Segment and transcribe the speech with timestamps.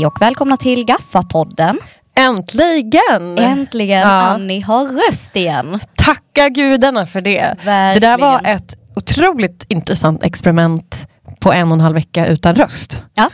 [0.00, 1.76] Hej och välkomna till Gaffa-podden.
[2.14, 3.38] Äntligen!
[3.38, 4.06] Äntligen Ja.
[4.08, 5.80] Annie har röst igen.
[5.96, 7.56] Tacka gudarna för det.
[7.64, 7.94] Verkligen.
[7.94, 11.06] Det där var ett otroligt intressant experiment
[11.40, 13.04] på en och en halv vecka utan röst.
[13.14, 13.30] Ja.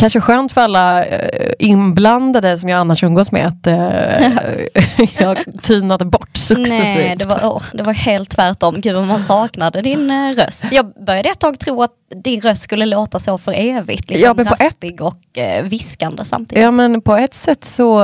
[0.00, 1.28] Kanske skönt för alla eh,
[1.58, 6.68] inblandade som jag annars umgås med att eh, jag tynade bort successivt.
[6.84, 8.74] Nej, det var, åh, det var helt tvärtom.
[8.80, 10.64] Gud vad man saknade din eh, röst.
[10.70, 11.90] Jag började ett tag tro att
[12.24, 14.08] din röst skulle låta så för evigt.
[14.10, 16.62] Liksom Ja, men på ett- raspig och eh, viskande samtidigt.
[16.64, 17.98] Ja men på ett sätt så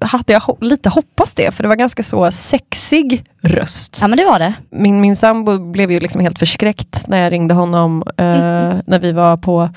[0.00, 3.98] hade jag ho- lite hoppats det för det var ganska så sexig röst.
[4.00, 4.54] Ja men det var det.
[4.70, 8.82] Min, min sambo blev ju liksom helt förskräckt när jag ringde honom eh, Mm.
[8.86, 9.70] när vi var på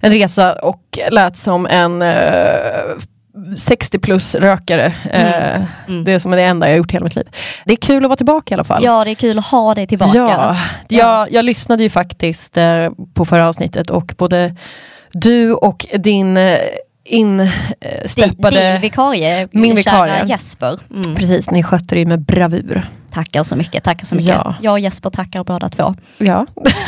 [0.00, 2.14] en resa och lät som en eh,
[3.58, 4.92] 60 plus rökare.
[5.10, 6.04] Eh, Mm.
[6.04, 7.28] Det är som det enda jag gjort hela mitt liv.
[7.64, 8.84] Det är kul att vara tillbaka i alla fall.
[8.84, 10.18] Ja det är kul att ha dig tillbaka.
[10.18, 10.56] Ja,
[10.88, 14.56] jag, jag lyssnade ju faktiskt eh, på förra avsnittet och både
[15.12, 16.36] du och din
[17.10, 17.48] eh, Din,
[18.02, 18.72] insteppade...
[18.72, 20.24] din vikarie, Min vikarie.
[20.26, 20.78] Jesper.
[20.90, 21.14] Mm.
[21.14, 22.88] Precis, ni skötte det ju med bravur.
[23.12, 24.28] Tackar så mycket, tackar så mycket.
[24.28, 24.54] Ja.
[24.62, 25.94] Jag och Jesper tackar båda två.
[26.18, 26.46] Ja.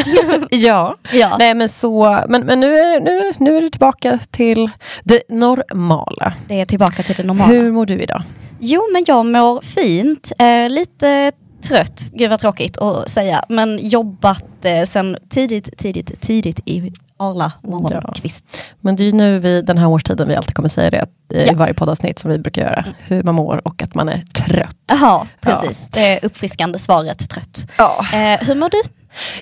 [0.51, 0.97] ja.
[1.13, 1.37] Ja.
[1.39, 4.71] Nej men så, men, men nu, är, nu, nu är det tillbaka till
[5.05, 6.33] det normala.
[6.49, 7.53] Det är tillbaka till det normala.
[7.53, 8.23] Hur mår du idag?
[8.61, 14.65] Jo men jag mår fint, eh, lite trött, gud vad tråkigt att säga, men jobbat
[14.65, 18.45] eh, sen tidigt, tidigt, tidigt i Arla morgonkvist.
[18.81, 21.07] Men det är ju nu vid den här årstiden vi alltid kommer säga det
[21.43, 21.53] i Ja.
[21.57, 22.85] varje poddavsnitt som vi brukar göra.
[23.07, 24.77] Hur man mår och att man är trött.
[24.87, 25.89] Jaha, precis.
[25.93, 27.67] Det är uppfriskande svaret trött.
[27.79, 28.05] Ja.
[28.15, 28.83] Eh, hur mår du?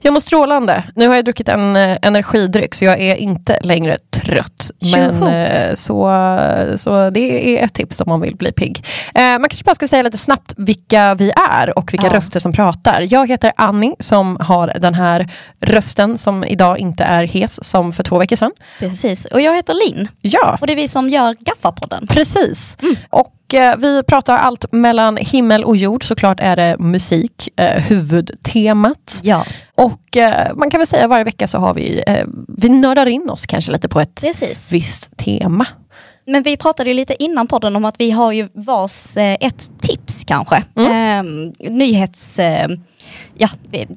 [0.02, 0.82] Jag mår strålande.
[0.96, 4.70] Nu har jag druckit en eh, energidryck så jag är inte längre trött.
[4.92, 6.10] Men eh, så,
[6.78, 8.84] så det är ett tips om man vill bli pigg.
[9.14, 12.14] Eh, man kanske bara ska säga lite snabbt vilka vi är och vilka Ja.
[12.14, 13.06] röster som pratar.
[13.10, 15.28] Jag heter Annie som har den här
[15.60, 18.52] rösten som idag inte är hes som för två veckor sedan.
[18.78, 22.06] Precis, och jag heter Linn Ja, och det är vi som gör Gaffa-podden.
[22.08, 22.76] precis.
[23.10, 23.32] Och eh,
[23.78, 26.04] vi pratar allt mellan himmel och jord.
[26.04, 29.20] Såklart är det musik, eh, huvudtemat.
[29.22, 29.44] Ja,
[29.74, 32.26] Och eh, man kan väl säga varje vecka så har vi, eh,
[32.58, 34.72] vi nördar in oss kanske lite på ett precis.
[34.72, 35.66] visst tema.
[36.26, 39.70] Men vi pratade ju lite innan podden om att vi har ju vars eh, ett
[39.80, 40.62] tips kanske.
[40.76, 41.52] Mm.
[41.60, 42.38] Eh, nyhets...
[42.38, 42.68] Eh,
[43.34, 43.88] ja, eh,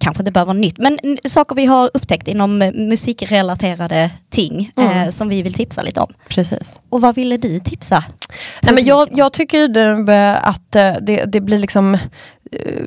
[0.00, 4.90] kanske inte behöver vara nytt, men saker vi har upptäckt inom eh, musikrelaterade ting Mm.
[5.02, 6.12] eh, som vi vill tipsa lite om.
[6.28, 6.80] Precis.
[6.90, 8.04] Och vad ville du tipsa?
[8.62, 9.78] Nej, men jag, jag tycker
[10.10, 11.94] eh, att eh, det, det blir liksom
[12.52, 12.82] eh,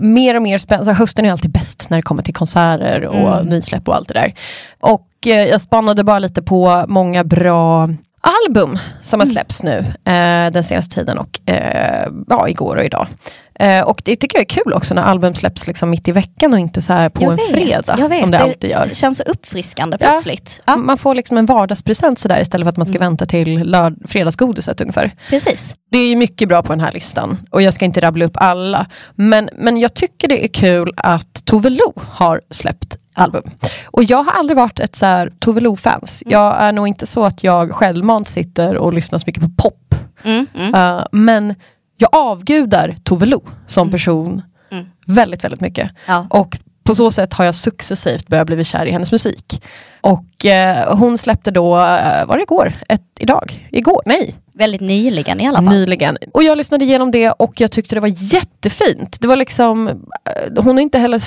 [0.00, 0.92] mer och mer spännande.
[0.92, 3.46] Hösten är alltid bäst när det kommer till konserter och Mm.
[3.46, 4.34] nysläpp och allt det där.
[4.80, 7.88] Och eh, jag spannade bara lite på många bra
[8.20, 13.06] album som har släppts nu eh, den senaste tiden och eh, ja, igår och idag.
[13.54, 16.52] Eh, och det tycker jag är kul också när album släpps liksom mitt i veckan
[16.52, 18.20] och inte så här på Jag en vet, fredag vet.
[18.22, 18.86] som det alltid gör.
[18.86, 20.06] Det känns så uppfriskande Ja.
[20.10, 20.62] plötsligt.
[20.66, 24.08] Ja, Man får liksom en vardagspresent sådär istället för att man ska vänta till lörd-
[24.08, 25.10] fredagsgodiset ungefär.
[25.30, 25.74] precis.
[25.90, 28.36] Det är ju mycket bra på den här listan och jag ska inte rabbla upp
[28.36, 28.86] alla.
[29.14, 33.42] Men, men jag tycker det är kul att Tove Lo har släppt album.
[33.84, 36.22] Och jag har aldrig varit ett så här Tove Lo-fans.
[36.26, 39.94] Jag är nog inte så att jag självmant sitter och lyssnar så mycket på pop.
[40.22, 40.74] Mm, mm.
[40.74, 41.54] Uh, men
[41.96, 44.86] jag avgudar Tove Lo som person Mm.
[45.06, 45.90] väldigt, väldigt mycket.
[46.06, 46.26] Ja.
[46.30, 49.62] Och på så sätt har jag successivt börjat bli kär i hennes musik.
[50.00, 52.72] Och eh, hon släppte då, eh, var det igår?
[52.88, 53.68] Ett, idag?
[53.70, 54.02] Igår?
[54.06, 55.64] Nej, Väldigt nyligen i alla fall.
[55.64, 56.18] nyligen.
[56.34, 59.20] Och jag lyssnade igenom det och jag tyckte det var jättefint.
[59.20, 61.20] Det var liksom, eh, hon har inte heller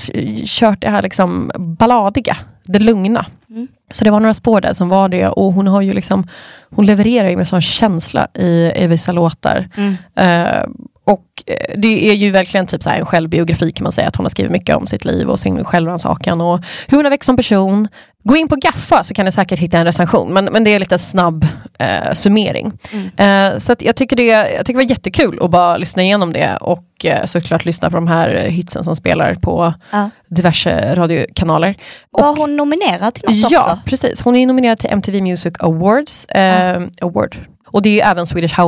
[0.46, 3.26] kört det här liksom balladiga, det lugna.
[3.50, 3.68] Mm.
[3.92, 6.28] Så det var några spår där som var det och hon har ju liksom,
[6.70, 9.70] hon levererar ju med sån känsla i, i vissa låtar.
[9.78, 9.96] Mm.
[10.16, 10.64] Eh,
[11.06, 14.26] och eh, det är ju verkligen typ så en självbiografi kan man säga, att hon
[14.26, 17.36] har skrivit mycket om sitt liv och sin självrannsakan och hur hon har växt som
[17.36, 17.88] person.
[18.26, 20.80] Gå in på Gaffa så kan ni säkert hitta en recension, men, men det är
[20.80, 21.48] lite snabb
[21.80, 22.72] eh, summering.
[23.18, 26.58] Eh, så jag, tycker det, jag tycker det var jättekul att bara lyssna igenom det
[26.62, 30.10] och eh, såklart lyssna på de här eh, hitsen som spelar på Ja.
[30.30, 31.76] diverse radiokanaler.
[32.12, 33.80] Var Och- hon nominerad till något Ja, också?
[33.86, 34.22] precis.
[34.22, 36.26] Hon är nominerad till MTV Music Awards.
[36.26, 37.38] Eh, Award.
[37.74, 38.60] Och det är ju även Swedish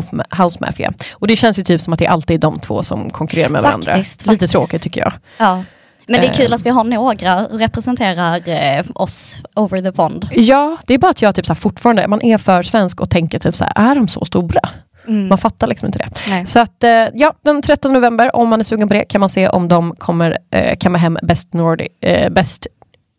[0.42, 0.94] House, Mafia.
[1.14, 3.62] Och det känns ju typ som att det alltid är de två som konkurrerar med
[3.62, 3.92] varandra.
[3.94, 4.52] Faktiskt, Lite faktiskt.
[4.52, 5.14] tråkigt tycker jag.
[5.38, 5.64] Ja.
[6.08, 6.56] Men det är kul Eh.
[6.56, 10.28] att vi har några representerar eh, oss over the pond.
[10.32, 13.40] Ja, det är bara att jag typ så fortfarande, man är för svensk och tänker
[13.40, 14.62] typ så här, är de så stora?
[15.08, 15.28] Mm.
[15.28, 16.10] Man fattar liksom inte det.
[16.30, 16.46] Nej.
[16.48, 19.30] Så att eh, ja, den 13 november, om man är sugen på det, kan man
[19.30, 22.68] se om de kommer eh, kamma hem Best Nordic, eh, Best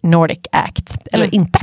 [0.06, 1.34] Nordic Act eller Mm.
[1.34, 1.58] inte.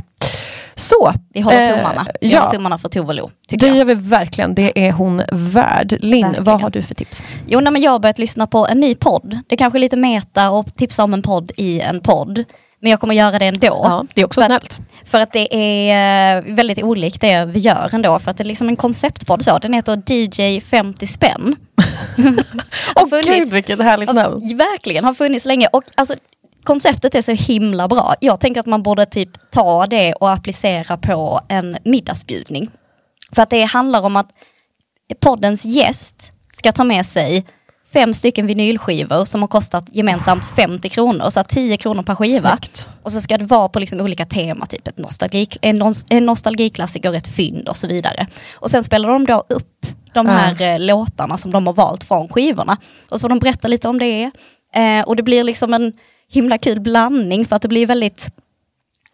[0.76, 2.06] Så, Vi håller eh, tummarna.
[2.20, 2.38] Vi ja.
[2.40, 3.76] håller tummarna för Tove Lo, det jag.
[3.76, 4.54] gör vi verkligen.
[4.54, 5.96] Det är hon värd.
[6.00, 6.44] Linn, Verkligen.
[6.44, 7.24] vad har du för tips?
[7.46, 9.38] Jo, nej, men jag har börjat lyssna på en ny podd.
[9.48, 12.44] Det är kanske är lite meta och tipsa om en podd i en podd.
[12.80, 13.80] Men jag kommer göra det ändå.
[13.84, 14.80] Ja, det är också För snällt.
[15.04, 18.18] För att det är eh, väldigt olikt det vi gör ändå.
[18.18, 19.58] För att det är liksom en konceptpodd så.
[19.58, 21.56] Den heter DJ 50 spänn.
[22.96, 24.56] Åh gud vilket härligt namn.
[24.56, 25.68] Verkligen, har funnits länge.
[25.72, 26.14] Och alltså,
[26.64, 28.14] konceptet är så himla bra.
[28.20, 32.70] Jag tänker att man borde typ ta det och applicera på en middagsbjudning.
[33.32, 34.28] För att det handlar om att
[35.20, 37.44] poddens gäst ska ta med sig
[37.92, 42.50] fem stycken vinylskivor som har kostat gemensamt 50 kronor, så att 10 kronor per skiva.
[42.50, 42.88] Snyggt.
[43.02, 46.26] Och så ska det vara på liksom olika teman, typ ett nostalgi, en, nos- en
[46.26, 48.26] nostalgiklassiker, ett fynd och så vidare.
[48.52, 52.28] Och sen spelar de då upp de här eh, låtarna som de har valt från
[52.28, 52.76] skivorna.
[53.08, 54.30] Och så får de berätta lite om det.
[54.74, 55.92] Eh, och det blir liksom en
[56.28, 58.28] himla kul blandning för att det blir väldigt,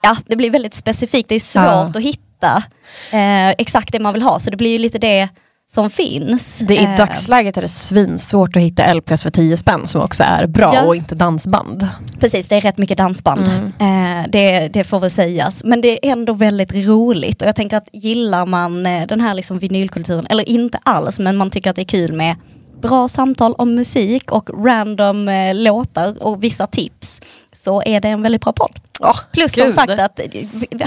[0.03, 1.29] ja det blir väldigt specifikt.
[1.29, 1.91] Det är svårt Ja.
[1.95, 2.63] att hitta
[3.11, 5.29] eh, exakt det man vill ha, så det blir ju lite det
[5.71, 6.59] som finns.
[6.59, 10.23] Det, I Eh, dagsläget är det svinsvårt att hitta LPs för 10 spänn som också
[10.23, 10.83] är bra Ja.
[10.83, 11.89] och inte dansband.
[12.21, 13.43] Precis, det är rätt mycket dansband.
[13.79, 15.65] Eh, det, det får väl sägas.
[15.65, 19.35] Men det är ändå väldigt roligt och jag tänker att gillar man eh, den här
[19.35, 22.37] liksom vinylkulturen, eller inte alls, men man tycker att det är kul med
[22.81, 27.21] bra samtal om musik och random eh, låtar och vissa tips,
[27.53, 28.81] så är det en väldigt bra podd.
[29.01, 30.27] Oh, Plus som sagt att, eh,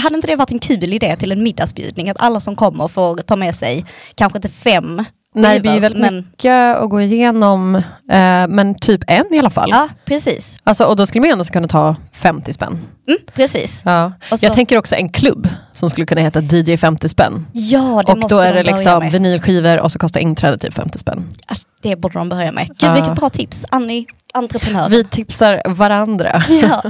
[0.02, 3.18] hade inte det varit en kul idé till en middagsbjudning, att alla som kommer får
[3.18, 3.86] ta med sig
[4.16, 5.04] kanske inte fem
[5.36, 7.82] Nej, är skivor, väldigt men, mycket att gå igenom, eh,
[8.50, 9.70] men typ en i alla fall.
[9.72, 10.60] Ja, precis.
[10.64, 12.80] Alltså, och då skulle man ändå kunna ta 50 spänn.
[13.08, 13.82] Mm, precis.
[13.86, 14.12] Ja.
[14.30, 17.48] Så- Jag tänker också en klubb som skulle kunna heta DJ 50 spänn.
[17.54, 19.12] Ja, det och måste då de är det liksom med.
[19.12, 21.36] vinylskivor och så kostar inträde typ 50 spänn.
[21.50, 22.68] Ja, Det borde de börja med.
[22.68, 22.94] Gud Ja.
[22.94, 24.90] vilket bra tips, Annie, entreprenör.
[24.90, 26.44] Vi tipsar varandra.
[26.50, 26.82] Ja.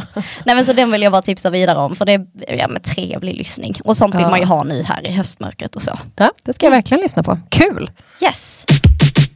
[0.45, 2.25] Nej men så den vill jag bara tipsa vidare om för det är
[2.57, 3.75] ja, men trevlig lyssning.
[3.83, 4.30] Och sånt vill Ja.
[4.30, 6.00] man ju ha nu här i höstmörkret och så.
[6.15, 7.39] Ja, det ska jag verkligen lyssna på.
[7.50, 7.91] Kul!
[8.21, 8.65] Yes.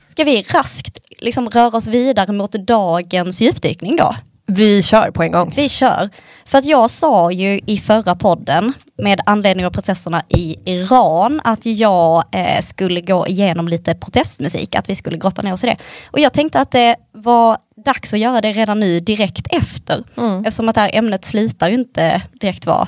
[0.08, 4.16] Ska vi raskt liksom röra oss vidare mot dagens djupdykning då?
[4.48, 5.54] Vi kör på en gång.
[5.56, 6.10] Vi kör.
[6.46, 11.66] För att jag sa ju i förra podden med anledning av processerna i Iran att
[11.66, 15.78] jag eh, skulle gå igenom lite protestmusik, att vi skulle grotta ner oss i det.
[16.12, 20.04] Och jag tänkte att det var dags att göra det redan nu direkt efter.
[20.18, 20.40] Mm.
[20.40, 22.88] Eftersom att det här ämnet slutar ju inte direkt vara,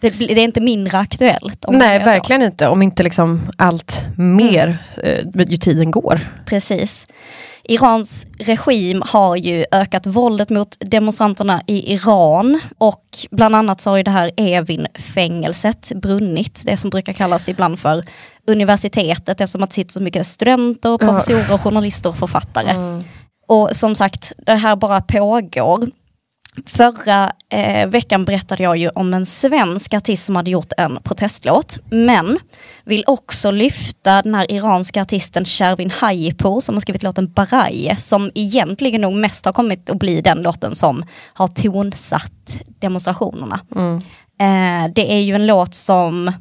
[0.00, 1.64] det, det är inte mindre aktuellt.
[1.68, 2.04] Nej, så.
[2.04, 2.68] verkligen inte.
[2.68, 6.20] Om inte liksom allt mer eh, ju tiden går.
[6.46, 7.06] Precis.
[7.64, 13.96] Irans regim har ju ökat våldet mot demonstranterna i Iran och bland annat så har
[13.96, 18.04] ju det här Evin-fängelset brunnit, det som brukar kallas ibland för
[18.46, 23.02] universitetet eftersom att det sitter så mycket studenter, professorer, journalister och författare.
[23.48, 25.88] Och som sagt, det här bara pågår.
[26.66, 31.78] Förra eh, veckan berättade jag ju om en svensk artist som hade gjort en protestlåt,
[31.90, 32.38] men
[32.84, 38.30] vill också lyfta den här iranska artisten Shervin Hajipour som har skrivit låten Baraye, som
[38.34, 41.04] egentligen nog mest har kommit att bli den låten som
[41.34, 43.60] har tonsatt demonstrationerna.
[44.38, 46.32] Eh, det är ju en låt som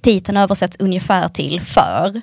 [0.00, 2.20] titeln översätts ungefär till för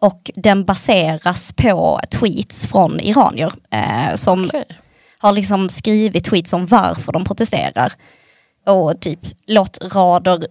[0.00, 4.50] och den baseras på tweets från iranier eh, som
[5.18, 7.92] har liksom skrivit tweets om varför de protesterar.
[8.66, 10.46] Och typ låtrader,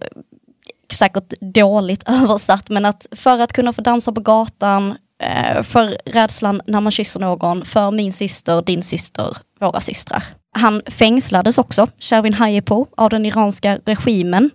[0.92, 6.60] säkert dåligt översatt, men att för att kunna få dansa på gatan, eh, för rädslan
[6.66, 10.24] när man kysser någon, för min syster, din syster, våra systrar.
[10.52, 14.50] Han fängslades också, Shervin Hayepo, av den iranska regimen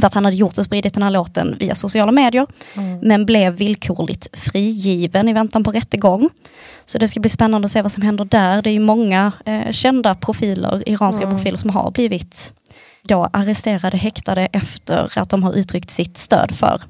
[0.00, 2.46] för att han hade gjort och spridit den här låten via sociala medier,
[3.02, 6.30] men blev villkorligt frigiven i väntan på rättegång.
[6.84, 8.62] Så det ska bli spännande att se vad som händer där.
[8.62, 12.52] Det är ju många eh, kända profiler, iranska profiler som har blivit
[13.02, 16.82] då arresterade, häktade efter att de har uttryckt sitt stöd för,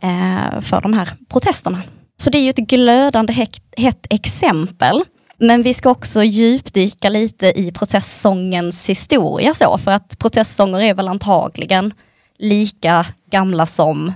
[0.00, 1.82] eh, för de här protesterna.
[2.16, 5.04] Så det är ju ett glödande hett exempel.
[5.38, 11.08] Men vi ska också djupdyka lite i protestsångens historia så, för att protestsånger är väl
[11.08, 11.92] antagligen
[12.38, 14.12] lika gamla som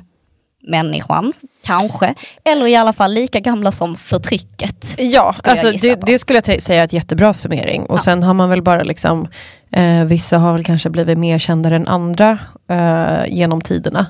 [0.63, 1.33] människan,
[1.65, 2.15] kanske.
[2.45, 4.95] Eller i alla fall lika gamla som förtrycket.
[4.99, 7.83] Ja, Skulle alltså det, det skulle jag säga är ett jättebra summering.
[7.83, 8.03] Och Ja.
[8.03, 9.29] sen har man väl bara liksom,
[9.73, 12.39] eh, vissa har väl kanske blivit mer kända än andra
[12.71, 14.07] eh, genom tiderna.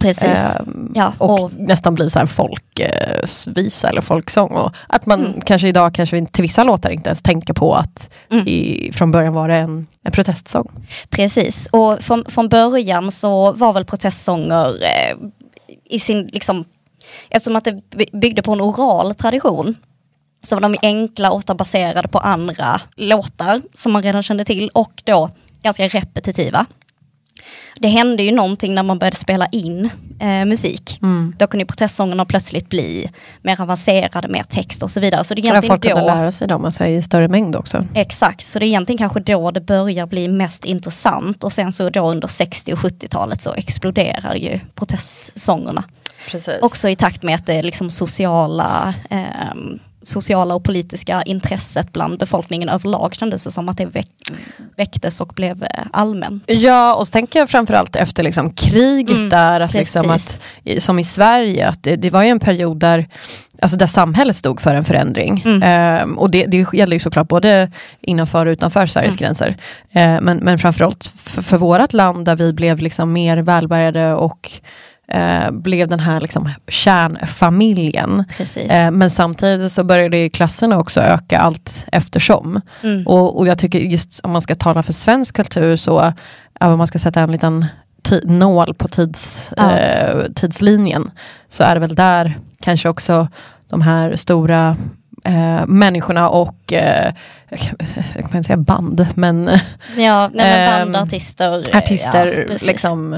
[0.00, 0.24] Precis.
[0.24, 0.60] Eh,
[0.94, 4.50] ja, och, och, nästan blir så här folkvisa eller folksång.
[4.52, 5.40] Och att man Mm.
[5.40, 8.48] kanske idag kanske till vissa låtar inte ens tänker på att Mm.
[8.48, 10.70] i, från början var det en, en protestsång.
[11.10, 11.68] precis.
[11.72, 15.16] Och från, från början så var väl protestsånger eh,
[15.84, 16.64] i sin, liksom,
[17.30, 19.74] eftersom att det by- byggde på en oral tradition,
[20.42, 25.02] så var de enkla, ofta baserade på andra låtar som man redan kände till och
[25.04, 25.30] då
[25.62, 26.66] ganska repetitiva.
[27.76, 30.98] Det hände ju någonting när man började spela in eh, musik.
[31.02, 31.34] Mm.
[31.38, 33.10] Då kunde protestsångerna plötsligt bli
[33.42, 35.24] mer avancerade, mer text och så vidare.
[35.24, 37.56] Så det är Ja, egentligen folk kunde då, lära sig dem alltså, i större mängd
[37.56, 37.86] också.
[37.94, 41.90] exakt, så det är egentligen kanske då det börjar bli mest intressant och sen så
[41.90, 45.84] då under 60 och 70-talet så exploderar ju protestsångerna.
[46.30, 46.54] Precis.
[46.62, 52.68] Också i takt med att det liksom sociala, ehm, sociala och politiska intresset bland befolkningen
[52.68, 54.08] överlag kändes det som att det väck,
[54.76, 56.40] väcktes och blev eh, allmän.
[56.46, 60.40] Ja, och så tänker jag framförallt efter liksom kriget Mm, där, att liksom att,
[60.78, 63.06] som i Sverige, att det, det var ju en period där,
[63.62, 65.42] alltså där samhället stod för en förändring.
[65.44, 65.62] Mm.
[65.62, 67.70] Ehm, och det, det gäller ju såklart både
[68.00, 69.26] innanför och utanför Sveriges Mm.
[69.26, 69.56] gränser.
[69.92, 74.50] Ehm, men, men framförallt för, för vårt land där vi blev liksom mer välbärgade och
[75.14, 78.24] eh, blev den här liksom kärnfamiljen.
[78.70, 82.60] Eh, men samtidigt så började ju klasserna också öka allt eftersom.
[82.82, 83.06] Mm.
[83.06, 86.12] Och, och jag tycker just om man ska tala för svensk kultur så,
[86.60, 87.66] om man ska sätta en liten
[88.24, 89.70] nål på tids, Ja.
[89.76, 91.10] eh, tidslinjen,
[91.48, 93.28] så är det väl där kanske också
[93.68, 94.76] de här stora
[95.24, 97.12] eh, människorna och, eh,
[97.48, 97.74] jag kan
[98.14, 99.58] jag kan inte säga band, men
[99.96, 101.62] Ja, nej, men Ehm, band, artister.
[101.72, 103.16] eh, ja, liksom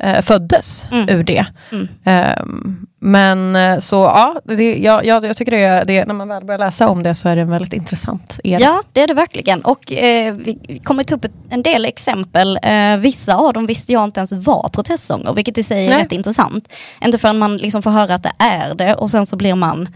[0.00, 1.08] eh, föddes Mm.
[1.08, 1.46] ur det.
[1.72, 1.88] Mm.
[2.04, 6.44] Ehm, men eh, så ja, det, ja, ja, jag tycker det, det, när man väl
[6.44, 8.60] börjar läsa om det så är det en väldigt intressant era.
[8.60, 9.62] Ja, det är det verkligen.
[9.62, 12.58] Och eh, vi kommer ta upp ett, en del exempel.
[12.62, 16.02] Eh, vissa av dem visste jag inte ens var protestsånger, vilket i sig är Nej.
[16.02, 16.68] rätt intressant.
[17.04, 19.88] Inte förrän man liksom får höra att det är det och sen så blir man,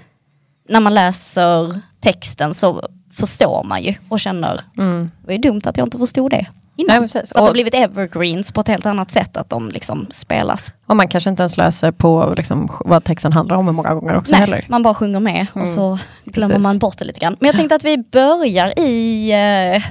[0.69, 2.83] när man läser texten så
[3.17, 5.11] förstår man ju och känner, Mm.
[5.21, 6.97] det var ju dumt att jag inte förstod det innan.
[7.15, 7.23] Nej.
[7.23, 10.73] Att det har blivit evergreens på ett helt annat sätt, att de liksom spelas.
[10.87, 14.35] och man kanske inte ens läser på liksom, vad texten handlar om många gånger också
[14.35, 14.57] heller.
[14.57, 16.63] Nej, man bara sjunger med och Mm, så glömmer precis.
[16.63, 17.37] man bort det lite grann.
[17.41, 19.31] Men jag tänkte att vi börjar i
[19.77, 19.83] eh,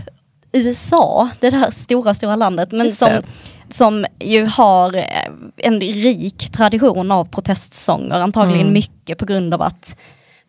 [0.61, 3.23] USA, det där stora, stora landet, men Just som, det.
[3.69, 5.03] som ju har eh,
[5.57, 8.73] en rik tradition av protestsånger, antagligen Mm.
[8.73, 9.97] mycket på grund av att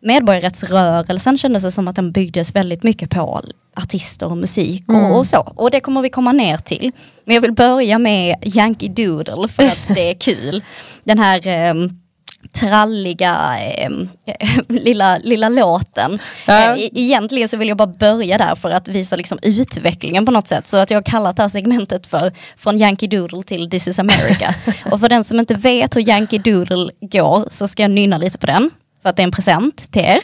[0.01, 3.41] medborgarrättsrörelsen kändes det som att den byggdes väldigt mycket på
[3.75, 5.11] artister och musik och, Mm.
[5.11, 5.39] och så.
[5.55, 6.91] Och det kommer vi komma ner till.
[7.25, 10.63] Men jag vill börja med Yankee Doodle för att det är kul.
[11.03, 11.89] Den här ehm,
[12.51, 14.09] tralliga ehm,
[14.69, 16.19] lilla, lilla låten.
[16.47, 16.73] Ja.
[16.75, 20.31] Eh, e- egentligen så vill jag bara börja där för att visa liksom utvecklingen på
[20.31, 20.67] något sätt.
[20.67, 23.99] Så att jag har kallat det här segmentet för Från Yankee Doodle till This is
[23.99, 24.55] America.
[24.91, 28.37] och för den som inte vet hur Yankee Doodle går så ska jag nynna lite
[28.37, 28.71] på den.
[29.01, 30.19] För att det är en present till er.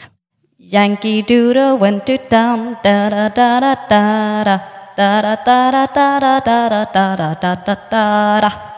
[0.72, 4.56] Yankee Doodle went to town da da da da da
[4.96, 8.71] da da da da da da da da da da da da da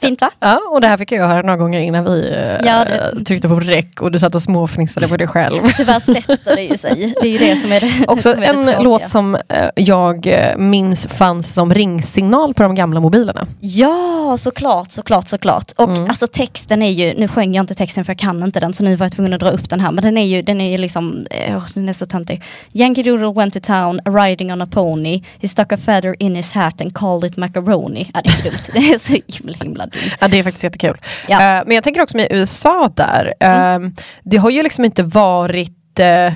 [0.00, 0.30] Fint va?
[0.40, 3.48] Ja, och det här fick jag höra några gånger innan vi eh, Ja, det- tryckte
[3.48, 5.60] på rec och du satt och småfnissade på dig själv.
[5.76, 7.14] Tyvärr sätter det ju sig.
[7.22, 8.80] Det är ju det som är det Också som är det en tråkiga.
[8.80, 13.46] låt som eh, jag eh, minns fanns som ringsignal på de gamla mobilerna.
[13.60, 15.72] Ja, såklart, såklart, såklart.
[15.76, 16.04] Och Mm.
[16.04, 18.82] alltså texten är ju, nu sjöng jag inte texten för jag kan inte den så
[18.84, 19.92] nu var jag tvungen att dra upp den här.
[19.92, 22.42] Men den är ju, den är ju liksom, eh, den är så töntig.
[22.72, 25.22] Yankee Doodle went to town riding on a pony.
[25.42, 28.10] He stuck a feather in his hat and called it macaroni.
[28.14, 28.58] Ja, det är så dumt.
[28.72, 30.12] Det är så himla, himla dumt.
[30.20, 30.96] Ja, det är faktiskt jättekul.
[31.28, 31.34] Ja.
[31.58, 33.78] Eh, men jag tänker också med USA där, eh,
[34.22, 36.32] det har ju liksom inte varit eh,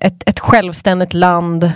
[0.00, 1.72] ett, ett självständigt land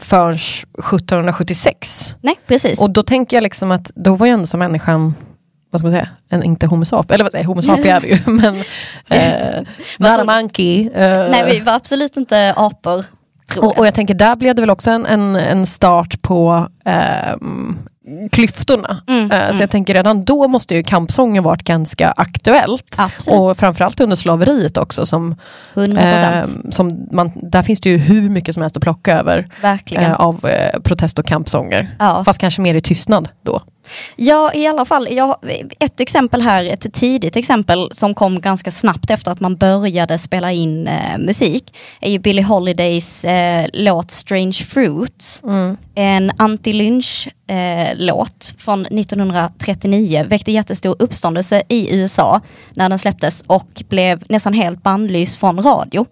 [0.00, 2.14] förrän 1776.
[2.20, 2.80] Nej, precis.
[2.80, 5.14] Och då tänker jag liksom att då var ju ändå som människan
[5.70, 8.10] vad ska man säga, en inte homo sapien, eller vad säger homo sapien är vi
[8.12, 8.54] ju, men
[9.08, 9.60] eh,
[9.98, 10.90] not a monkey.
[10.94, 12.98] eh, Nej, vi var absolut inte apor.
[12.98, 13.78] Och, jag.
[13.78, 17.78] och jag tänker där blev det väl också en, en, en start på ehm,
[18.32, 19.02] klyftorna.
[19.06, 19.54] Mm, mm.
[19.54, 22.96] Så jag tänker redan då måste ju kampsången varit ganska aktuellt.
[22.98, 25.06] Absolut, Och framförallt under slaveriet också.
[25.06, 25.36] Som,
[25.74, 26.64] 100 procent.
[26.64, 29.48] ehm, som man, där finns det ju hur mycket som helst att plocka över
[29.90, 31.96] eh, av eh, protest och kampsånger.
[31.98, 32.24] ja.
[32.24, 33.62] Fast kanske mer i tystnad då.
[34.16, 35.08] Ja, i alla fall.
[35.10, 35.36] Jag,
[35.80, 40.52] ett exempel här, ett tidigt exempel som kom ganska snabbt efter att man började spela
[40.52, 45.42] in eh, musik, är ju Billie Holidays eh, låt Strange Fruits.
[45.94, 52.40] En anti-lynch-låt från 1939 väckte jättestor uppståndelse i USA
[52.74, 56.06] när den släpptes och blev nästan helt bannlyst från radio.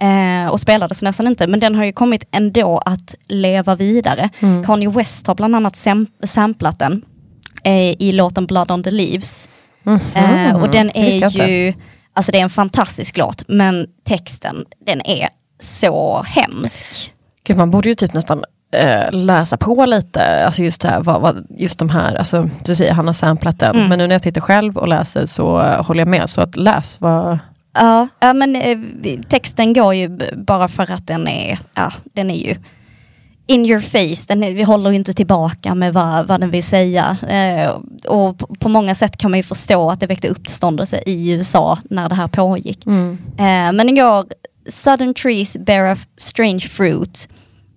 [0.00, 4.28] Eh, och spelades nästan inte, men den har ju kommit ändå att leva vidare.
[4.40, 4.64] Mm.
[4.64, 7.02] Kanye West har bland annat sam samplat den
[7.64, 9.48] eh, i låten Blood on the Leaves.
[9.82, 10.00] Mhm.
[10.14, 11.74] Eh, och den är ju,
[12.12, 15.28] alltså det är en fantastisk låt, men texten, den är
[15.60, 17.12] så hemsk.
[17.44, 21.46] Gud, man borde ju typ nästan eh, läsa på lite, alltså just, här, vad, vad,
[21.58, 23.88] just de här, alltså, du säger han har samplat den, Mm.
[23.88, 26.56] men nu när jag sitter själv och läser så eh, håller jag med, så att
[26.56, 27.38] läs vad...
[27.72, 28.78] Ja, ja men eh,
[29.28, 32.54] texten går ju bara för att den är, ja, den är ju
[33.48, 36.62] in your face, den är, vi håller ju inte tillbaka med vad, vad den vill
[36.62, 37.16] säga.
[37.28, 37.70] Eh,
[38.06, 41.78] och på, på, många sätt kan man ju förstå att det väckte uppståndelse i USA
[41.90, 42.86] när det här pågick.
[42.86, 43.18] Mm.
[43.38, 44.24] Eh, men igår,
[44.68, 47.28] Southern trees bear a strange fruit,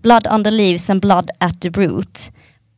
[0.02, 2.32] blood on the leaves and blood at the root.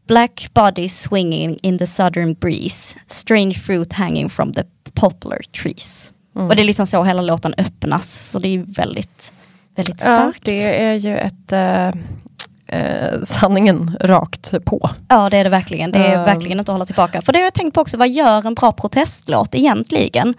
[0.07, 6.12] Black bodies swinging in the southern breeze, strange fruit hanging from the poplar trees.
[6.35, 6.47] Mm.
[6.47, 9.33] Och det är liksom så hela låten öppnas, så det är väldigt,
[9.75, 10.39] väldigt starkt.
[10.47, 11.87] Ja, det är ju ett äh,
[12.67, 14.89] äh, sanningen rakt på.
[15.07, 16.25] Ja det är det verkligen, det är um.
[16.25, 17.21] verkligen inte att hålla tillbaka.
[17.21, 20.33] För det har jag tänkt på också, vad gör en bra protestlåt egentligen?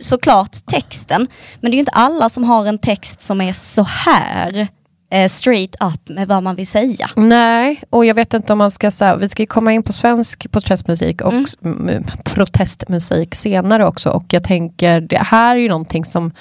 [0.00, 1.26] Såklart texten,
[1.60, 4.68] men det är ju inte alla som har en text som är så här
[5.10, 7.10] eh, straight up med vad man vill säga.
[7.16, 10.50] Nej, och jag vet inte om man ska säga, vi ska komma in på svensk
[10.50, 11.32] protestmusik och
[11.64, 12.04] mm.
[12.24, 16.32] protestmusik senare också och jag tänker det här är ju någonting som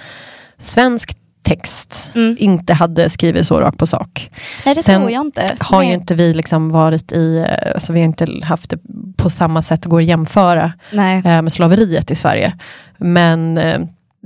[0.57, 2.35] svensk text mm.
[2.39, 4.31] inte hade skrivit så rakt på sak.
[4.65, 5.55] Nej det Sen tror jag inte.
[5.59, 5.87] har Nej.
[5.87, 8.79] ju inte vi liksom varit i, eh, alltså vi har inte haft det
[9.17, 10.73] på samma sätt, går att jämföra.
[10.91, 12.53] Eh, med slaveriet i Sverige.
[12.97, 13.79] Men eh,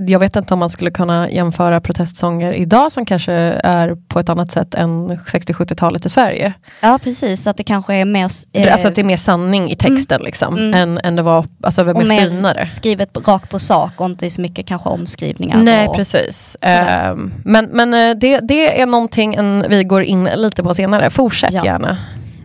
[0.07, 4.29] jag vet inte om man skulle kunna jämföra protestsånger idag som kanske är på ett
[4.29, 6.53] annat sätt än 60-70-talet i Sverige.
[6.81, 8.29] Ja precis, att det kanske är mer...
[8.53, 10.25] Eh, alltså att det är mer sanning i texten mm.
[10.25, 10.73] liksom, mm.
[10.73, 12.69] Än, än det var, alltså mer, mer finare.
[12.69, 15.63] skrivet rakt på sak och inte så mycket kanske omskrivningar.
[15.63, 16.57] Nej och, precis.
[16.65, 21.09] Uh, men men eh, det, det är någonting en, vi går in lite på senare,
[21.09, 21.65] fortsätt ja.
[21.65, 21.97] gärna.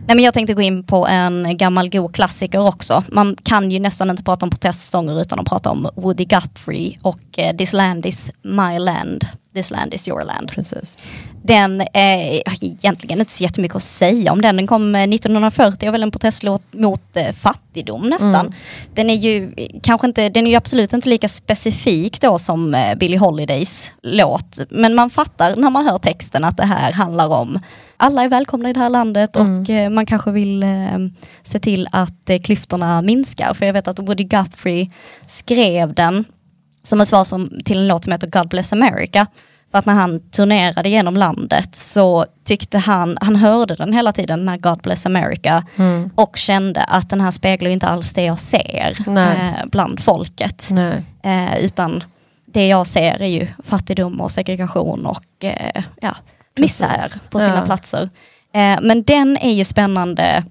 [0.07, 3.03] Nej, men jag tänkte gå in på en gammal god klassiker också.
[3.11, 7.19] Man kan ju nästan inte prata om protestsånger utan att prata om Woody Guthrie och
[7.37, 9.27] eh, This land is my land.
[9.53, 10.51] This land is your land.
[10.51, 10.97] Precis.
[11.43, 14.55] Den är egentligen inte så jättemycket att säga om den.
[14.55, 18.35] Den kom 1940 eh, och väl en protestlåt mot eh, fattigdom nästan.
[18.35, 18.53] Mm.
[18.93, 22.95] Den är ju kanske inte, den är ju absolut inte lika specifik då som eh,
[22.95, 24.59] Billie Holidays låt.
[24.69, 27.59] Men man fattar när man hör texten att det här handlar om
[27.97, 29.61] alla är välkomna i det här landet mm.
[29.61, 30.69] och eh, man kanske vill eh,
[31.43, 33.53] se till att eh, klyftorna minskar.
[33.53, 34.91] För jag vet att Woody Guthrie
[35.25, 36.25] skrev den
[36.83, 39.27] som ett svar som, till en låt som heter God Bless America.
[39.71, 44.39] För att när han turnerade genom landet så tyckte han, han hörde den hela tiden,
[44.39, 46.09] den här God Bless America, mm.
[46.15, 50.71] och kände att den här speglar inte alls det jag ser eh, bland folket.
[51.23, 52.03] Eh, utan
[52.45, 56.15] det jag ser är ju fattigdom och segregation och eh, ja,
[56.57, 57.65] misär på sina ja.
[57.65, 58.09] platser.
[58.53, 60.43] Eh, men den är ju spännande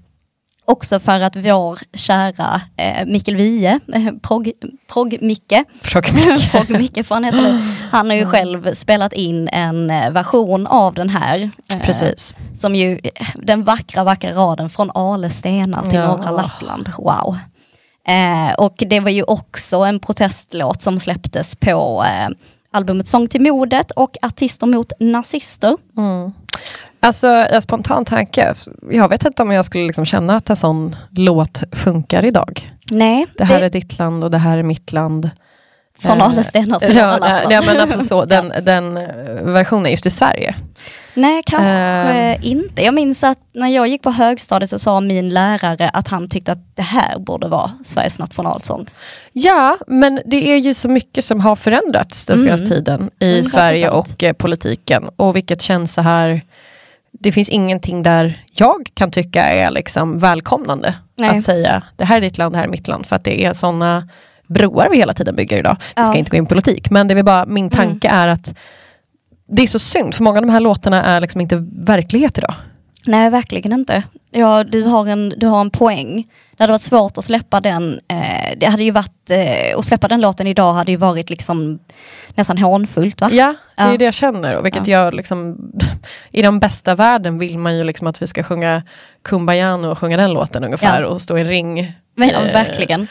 [0.68, 8.10] Också för att vår kära eh, Mikael Wiehe, eh, Progg-Micke, Progg-Micke han heta nu, han
[8.10, 11.50] har ju själv spelat in en version av den här.
[11.72, 12.34] Eh, Precis.
[12.54, 13.00] Som ju,
[13.34, 16.06] den vackra, vackra raden från Ale stenar till ja.
[16.06, 17.38] norra Lappland, wow.
[18.08, 22.28] Eh, och det var ju också en protestlåt som släpptes på eh,
[22.70, 25.76] albumet Sång till modet och Artister mot nazister.
[25.96, 26.32] Mm.
[27.00, 28.54] Alltså, en spontan tanke,
[28.90, 32.72] jag vet inte om jag skulle liksom känna att en sån låt funkar idag.
[32.90, 33.26] Nej.
[33.34, 33.66] Det här det...
[33.66, 35.30] är ditt land och det här är mitt land.
[35.98, 40.06] Från alla stenar till ja, alla ja, men absolut så, den, den eh, versionen just
[40.06, 40.54] i Sverige.
[41.16, 42.82] Nej, kanske uh, inte.
[42.82, 46.52] Jag minns att när jag gick på högstadiet så sa min lärare att han tyckte
[46.52, 48.86] att det här borde vara Sveriges nationalsång.
[49.32, 52.84] Ja, men det är ju så mycket som har förändrats den senaste mm.
[52.84, 53.42] tiden i 100%.
[53.42, 55.08] Sverige och eh, politiken.
[55.16, 56.40] Och vilket känns så här,
[57.12, 60.94] det finns ingenting där jag kan tycka är liksom välkomnande.
[61.16, 61.36] Nej.
[61.36, 63.06] Att säga, det här är ditt land, det här är mitt land.
[63.06, 64.08] För att det är sådana
[64.46, 65.76] broar vi hela tiden bygger idag.
[65.96, 68.20] Vi ska inte gå in på politik, men det är bara, min tanke mm.
[68.20, 68.54] är att
[69.46, 72.54] det är så synd, för många av de här låtarna är liksom inte verklighet idag.
[73.06, 74.02] Nej, verkligen inte.
[74.30, 76.26] Ja, du, har en, du har en poäng.
[76.56, 78.00] Det hade varit svårt att släppa den.
[78.08, 81.78] Eh, det hade ju varit, eh, att släppa den låten idag hade ju varit liksom
[82.34, 83.28] nästan hånfullt va?
[83.32, 83.98] Ja, det är ja.
[83.98, 84.54] det jag känner.
[84.54, 84.98] Och vilket ja.
[84.98, 85.58] jag liksom,
[86.30, 88.82] I den bästa världen vill man ju liksom att vi ska sjunga
[89.22, 91.08] Kumbayano och sjunga den låten ungefär ja.
[91.08, 91.92] och stå i en ring.
[92.14, 93.06] Men, ja, verkligen.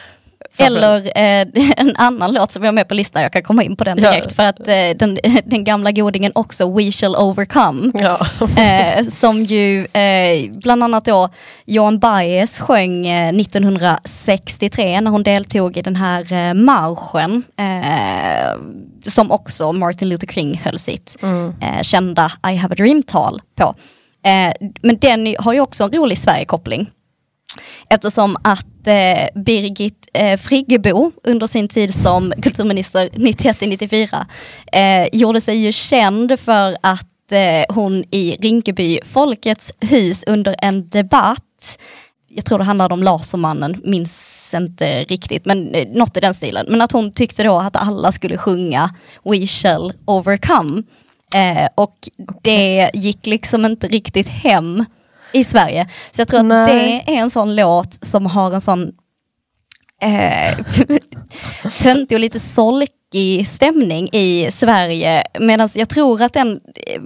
[0.56, 3.76] Eller eh, en annan låt som jag har med på listan, jag kan komma in
[3.76, 4.34] på den direkt, ja.
[4.34, 8.26] för att eh, den, den, gamla godingen också, We shall overcome, ja.
[8.62, 11.28] eh, som ju eh, bland annat då
[11.64, 17.44] Johan Baez sjöng 1963 eh, när hon deltog i den här eh, marschen,
[19.06, 21.54] som också Martin Luther King höll sitt mm.
[21.82, 23.74] kända I have a dream-tal på.
[24.82, 26.90] men den har ju också en rolig Sverige-koppling.
[27.90, 34.26] Eftersom att eh, Birgit eh, Friggebo under sin tid som kulturminister 91-94
[34.72, 40.88] eh, gjorde sig ju känd för att eh, hon i Rinkeby Folkets hus under en
[40.88, 41.42] debatt
[42.36, 46.66] jag tror det handlade om Lasermannen, minns inte riktigt, men eh, något i den stilen.
[46.68, 50.82] Men att hon tyckte då att alla skulle sjunga We shall overcome.
[51.34, 52.08] Eh, och
[52.42, 54.84] det gick liksom inte riktigt hem
[55.32, 55.88] i Sverige.
[56.10, 57.04] Så jag tror att Nej.
[57.06, 58.92] det är en sån låt som har en sån
[60.02, 60.58] eh,
[61.82, 65.24] töntig och lite solkig stämning i Sverige.
[65.40, 66.60] Medan jag tror att den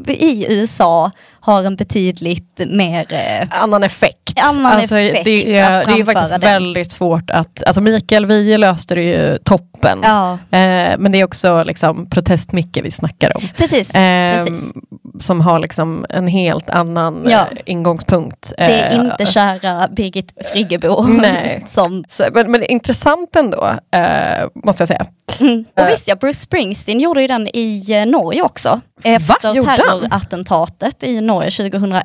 [0.07, 3.12] i USA har en betydligt mer...
[3.12, 4.16] Eh, Annan effekt.
[4.44, 6.40] Annan effekt det, är, att det är faktiskt den.
[6.40, 9.98] väldigt svårt att, alltså Mikael Wiehe löste det ju toppen.
[10.03, 13.42] ja, Eh, men det är också liksom protest-Micke vi snackar om.
[13.57, 13.94] precis.
[13.94, 14.72] Eh, precis.
[15.20, 17.38] som har liksom en helt annan Ja.
[17.38, 18.53] eh, ingångspunkt.
[18.59, 21.64] Det är Eh, inte kära Birgit Friggebo Nej.
[21.68, 25.07] som så, men, men intressant ändå, eh, måste jag säga.
[25.40, 25.64] Mm.
[25.76, 28.81] Och visst ja, Bruce Springsteen gjorde ju den i eh, Norge också.
[29.05, 29.79] Efter Gjorde han?
[29.79, 32.03] terrorattentatet i Norge 2011.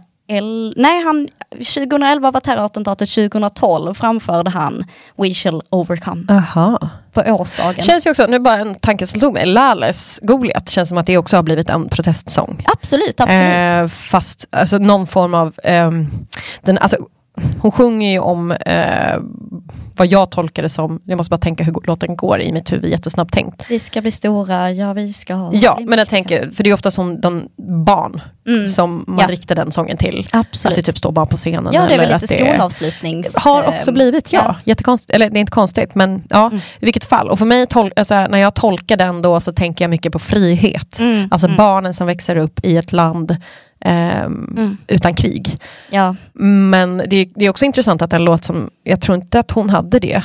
[0.75, 4.85] Nej, han, 2011 var terrorattentatet, 2012 framförde han
[5.17, 6.89] We shall overcome Aha.
[7.13, 7.83] på årsdagen.
[7.85, 11.05] Känns ju också, nu bara en tanke som tog mig, Lales Goliat känns som att
[11.05, 12.65] det också har blivit en protestsång.
[12.73, 13.71] absolut, absolut.
[13.71, 16.07] Eh, fast alltså, någon form av, ehm,
[16.61, 16.97] den, alltså,
[17.61, 19.17] hon sjunger ju om eh,
[19.97, 22.91] vad jag tolkar det som, jag måste bara tänka hur låten går i mitt huvud,
[22.91, 23.65] jättesnabbt tänkt.
[23.69, 25.51] vi ska bli stora, ja vi ska ha...
[25.53, 27.47] Ja, men jag tänker, för det är ofta som de
[27.85, 28.67] barn Mm.
[28.67, 29.27] som man Ja.
[29.27, 30.27] riktar den sången till.
[30.31, 30.77] Absolut.
[30.77, 31.73] Att det typ står barn på scenen.
[31.73, 33.35] ja, det är väl lite skolavslutnings...
[33.37, 34.41] har också eh, blivit, ja.
[34.45, 34.55] ja.
[34.63, 36.57] Jättekonstigt, eller det är inte konstigt, men ja, Mm.
[36.57, 37.29] i vilket fall.
[37.29, 40.19] Och för mig, tol- alltså, när jag tolkar den då så tänker jag mycket på
[40.19, 40.99] frihet.
[40.99, 43.35] Mm, Alltså mm, barnen som växer upp i ett land
[43.89, 44.77] Mm.
[44.87, 45.57] utan krig.
[45.89, 49.51] Ja, Men det, det är också intressant att en låt som, jag tror inte att
[49.51, 50.23] hon hade det,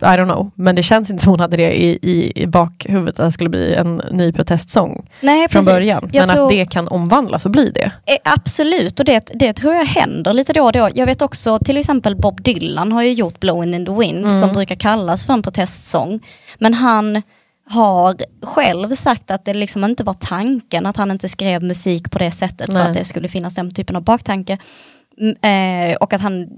[0.00, 3.18] I don't know, men det känns inte som hon hade det i, i, i bakhuvudet,
[3.20, 5.66] att det skulle bli en ny protestsång nej från precis.
[5.74, 6.10] början.
[6.12, 7.90] Jag Men tror- att det kan omvandlas och bli det.
[8.06, 10.88] Eh, Absolut, och det, det tror jag händer lite då och då.
[10.94, 14.40] Jag vet också till exempel Bob Dylan har ju gjort Blowing in the wind Mm.
[14.40, 16.20] som brukar kallas för en protestsång.
[16.58, 17.22] Men han
[17.70, 22.18] har själv sagt att det liksom inte var tanken att han inte skrev musik på
[22.18, 22.82] det sättet Nej.
[22.82, 24.58] för att det skulle finnas den typen av baktanke.
[25.20, 26.48] Mm, eh, och att han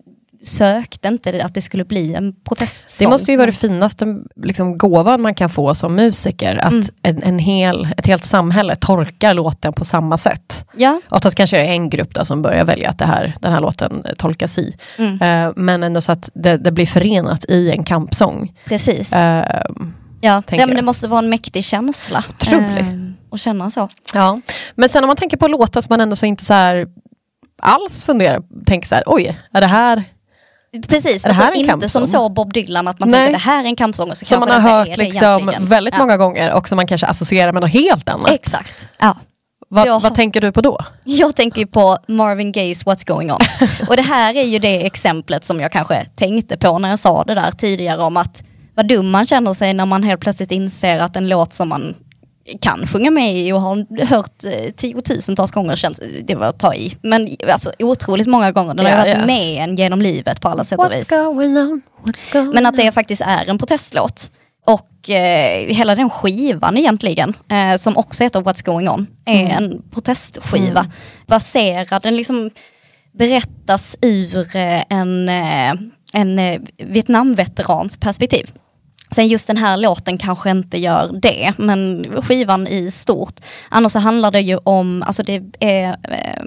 [0.43, 3.05] sökte inte att det skulle bli en protestsång.
[3.07, 6.87] Det måste ju vara det finaste liksom, gåvan man kan få som musiker, att Mm.
[7.03, 10.65] en, en hel, ett helt samhälle tolkar låten på samma sätt.
[10.77, 13.53] Ja, Oftast kanske det är en grupp då som börjar välja att det här, den
[13.53, 14.77] här låten tolkas i.
[14.99, 18.53] mm, Eh, men ändå så att det, det blir förenat i en kampsång.
[18.69, 19.13] precis.
[19.13, 19.65] Eh,
[20.21, 22.25] ja, ja, men det måste vara en mäktig känsla.
[22.29, 22.81] Otrolig.
[22.81, 22.87] Eh,
[23.31, 23.89] och känna så.
[24.15, 24.41] ja.
[24.75, 26.87] Men sen om man tänker på låtar som man ändå så inte så här
[27.63, 30.05] alls funderar, tänker så här, oj, är det här
[30.89, 31.89] Precis, Är det här alltså en inte kampsång?
[31.89, 33.19] som så Bob Dylan att man Nej.
[33.19, 36.01] tänker det här är en kampsång och så som man har hört liksom väldigt Ja,
[36.01, 38.31] många gånger och som man kanske associerar med något helt annat?
[38.31, 38.89] Exakt.
[39.01, 39.17] Ja.
[39.69, 40.79] Vad, Jag vad tänker du på då?
[41.05, 43.39] Jag tänker på Marvin Gayes What's going on.
[43.89, 47.25] och det här är ju det exemplet som jag kanske tänkte på när jag sa
[47.25, 48.43] det där tidigare om att
[48.79, 51.95] vad dum man känner sig när man helt plötsligt inser att en låt som man
[52.61, 56.75] kan sjunga med i och har hört eh, tiotusentals gånger känns, det var att ta
[56.75, 59.27] i, men alltså otroligt många gånger, den har ju varit ja.
[59.27, 61.09] med en genom livet på alla sätt och vis.
[62.55, 64.31] Men att det faktiskt är en protestlåt.
[64.67, 69.65] Och eh, hela den skivan egentligen, eh, som också heter What's going on, är Mm.
[69.65, 70.87] en protestskiva.
[71.27, 72.51] Baserad, den liksom
[73.13, 75.75] berättas ur eh, en, eh,
[76.13, 78.53] en eh, Vietnamveterans perspektiv.
[79.11, 83.41] Sen just den här låten kanske inte gör det, men skivan i stort.
[83.69, 86.45] Annars så handlar det ju om, alltså det är eh,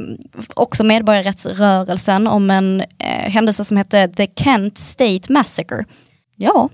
[0.53, 5.85] också medborgarrättsrörelsen, om en eh, händelse som heter The Kent State Massacre.
[6.35, 6.69] Ja,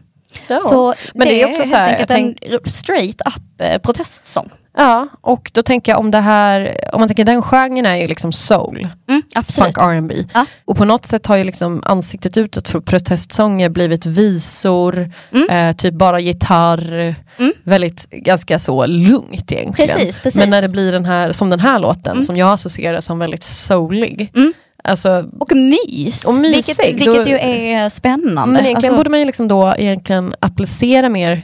[0.47, 0.59] Ja.
[0.59, 4.49] så men det är också så här, en straight up eh, protestsång.
[4.79, 8.07] Ja, och då tänker jag om det här, om man tänker den genren är ju
[8.07, 10.45] liksom soul, Mm, funk R&B Ja.
[10.65, 15.49] Och på något sätt har ju liksom ansiktet utåt för protestsånger blivit visor, Mm.
[15.69, 17.53] eh, typ bara gitarr, Mm.
[17.63, 19.73] väldigt ganska så lugnt egentligen.
[19.97, 20.39] Precis, precis.
[20.39, 22.23] Men när det blir den här, som den här låten Mm.
[22.23, 24.31] som jag associerar som väldigt soulig.
[24.35, 24.53] Mm.
[24.83, 28.33] Alltså, Och mys, Och mysig, vilket, vilket då- ju är spännande.
[28.51, 31.43] men egentligen Alltså, borde man ju liksom då egentligen applicera mer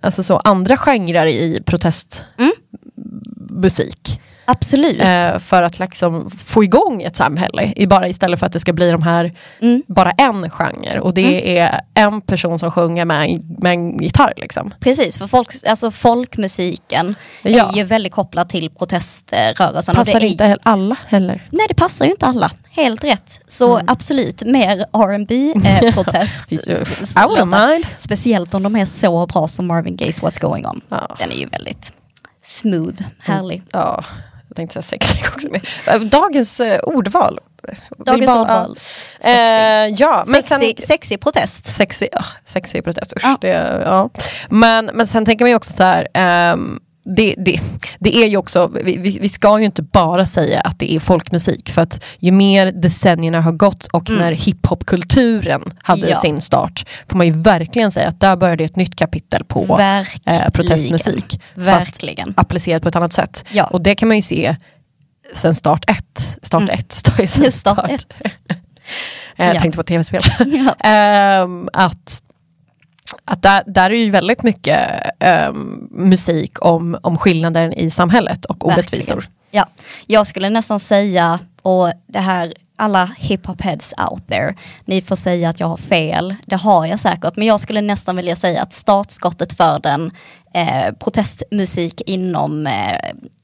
[0.00, 4.08] alltså så, andra genrer i protestmusik.
[4.08, 5.02] Mm absolut.
[5.02, 8.72] Eh, för att liksom få igång ett samhälle, i bara istället för att det ska
[8.72, 9.82] bli de här, Mm.
[9.88, 11.00] bara en genre.
[11.00, 14.32] Och det är en person som sjunger med, med en gitarr.
[14.36, 14.74] Liksom.
[14.80, 17.68] Precis, för folk, alltså folkmusiken Ja.
[17.72, 19.92] är ju väldigt kopplad till proteströrelsen.
[19.92, 21.42] och Passar det är, inte he- alla heller.
[21.50, 22.50] Nej, det passar ju inte alla.
[22.70, 23.40] Helt rätt.
[23.46, 23.86] Så Mm.
[23.88, 26.48] absolut, mer R&B eh, protest.
[27.98, 30.80] Speciellt om de är så bra som Marvin Gayes What's going on.
[30.88, 31.16] Ja.
[31.18, 31.92] Den är ju väldigt
[32.44, 33.62] smooth, härlig.
[33.72, 34.04] Ja,
[34.58, 35.48] tänkte säga sexig också.
[35.50, 37.38] Men, äh, Dagens eh, ordval.
[37.98, 38.70] Dagens ordval.
[38.70, 38.76] Eh,
[39.20, 40.00] Sexig.
[40.00, 41.66] ja, men sen, sexig, sexig protest.
[41.66, 43.24] Sexig, ah, sexig protest, usch.
[43.24, 43.38] Ja.
[43.40, 44.10] Det, ja.
[44.48, 46.80] men, men sen tänker man ju också så här, ehm,
[47.16, 47.60] det, det,
[47.98, 51.70] det är ju också, vi, vi ska ju inte bara säga att det är folkmusik
[51.70, 54.20] för att ju mer decennierna har gått och Mm.
[54.22, 56.16] när hiphopkulturen hade Ja.
[56.16, 59.80] sin start får man ju verkligen säga att där började ett nytt kapitel på
[60.26, 61.40] eh, protestmusik.
[61.54, 62.34] Fast Verkligen.
[62.36, 63.44] applicerat på ett annat sätt.
[63.52, 63.64] Ja.
[63.64, 64.56] Och det kan man ju se
[65.34, 66.38] sen start ett.
[66.42, 66.74] Start Mm.
[66.78, 67.90] ett står ju sen Start start.
[67.90, 68.06] ett.
[69.36, 69.60] Jag Ja.
[69.60, 70.22] tänkte på tv-spel.
[70.82, 71.48] Ja.
[71.72, 72.22] Att
[73.24, 74.80] att där, där är ju väldigt mycket
[75.18, 79.14] ehm, musik om, om skillnader i samhället och orättvisor.
[79.14, 79.34] Verkligen.
[79.50, 79.66] Ja,
[80.06, 85.60] jag skulle nästan säga, och det här alla hiphop-heads out there, ni får säga att
[85.60, 89.52] jag har fel, det har jag säkert, men jag skulle nästan vilja säga att startskottet
[89.52, 90.10] för den
[90.54, 92.98] eh, protestmusik inom eh,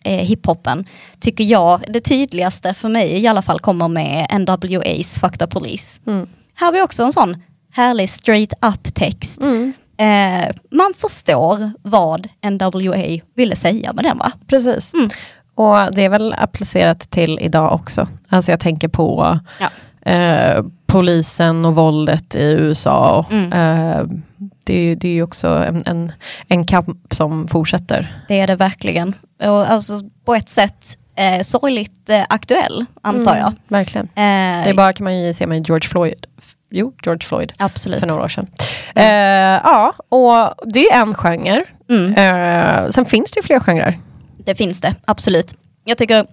[0.05, 0.87] eh, hiphopen,
[1.21, 6.01] tycker jag, det tydligaste för mig i alla fall kommer med NWA's Fuck the Police.
[6.07, 6.29] Mm.
[6.55, 7.37] Här har vi också en sån
[7.75, 9.41] härlig straight up text.
[9.41, 9.73] Mm.
[9.97, 14.33] Eh, man förstår vad NWA ville säga med den va?
[14.47, 14.95] Precis.
[14.95, 15.09] Mm.
[15.55, 18.09] Och det är väl applicerat till idag också.
[18.29, 19.71] Alltså jag tänker på Ja.
[20.13, 23.27] eh, polisen och våldet i USA.
[23.31, 23.53] Mm.
[23.53, 24.07] Eh,
[24.65, 26.13] det, det är ju också en, en,
[26.49, 28.15] en kamp som fortsätter.
[28.29, 29.15] Det är det verkligen.
[29.43, 33.47] Och alltså, på ett sätt eh, sorgligt eh, aktuell, antar jag.
[33.47, 34.07] Mm, verkligen.
[34.07, 36.27] Eh, Det är bara kan man ju se med George Floyd.
[36.77, 37.53] Jo, George Floyd.
[37.59, 38.01] Absolut.
[38.01, 38.47] För några år sedan.
[38.95, 39.05] Eh,
[39.65, 41.65] ja, och det är en genre.
[41.91, 43.99] Mm, Eh, sen finns det ju fler genrer.
[44.45, 45.55] det finns det, absolut.
[45.85, 46.27] Jag tycker,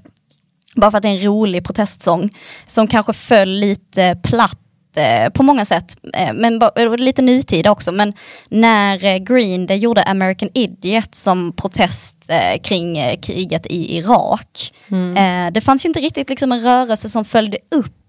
[0.75, 2.29] bara för att det är en rolig protestsång,
[2.67, 4.57] som kanske föll lite platt
[4.95, 7.91] eh, på många sätt, eh, men och lite nutida också.
[7.91, 8.13] Men
[8.49, 14.73] när eh, Green Day gjorde American Idiot som protest eh, kring eh, kriget i Irak,
[15.17, 18.00] eh, det fanns ju inte riktigt liksom en rörelse som följde upp eh,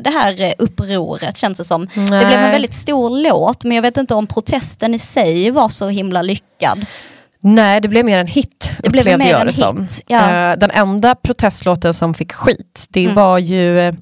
[0.00, 1.86] det här eh, upproret känns det som.
[1.86, 2.52] Det blev en Nej.
[2.52, 6.86] väldigt stor låt men jag vet inte om protesten i sig var så himla lyckad.
[7.40, 9.80] Nej, det blev mer en hit Det blev upplevde mer jag det som.
[9.82, 10.50] hit, ja.
[10.52, 13.14] Eh, den enda protestlåten som fick skit, det Mm.
[13.14, 13.92] var ju,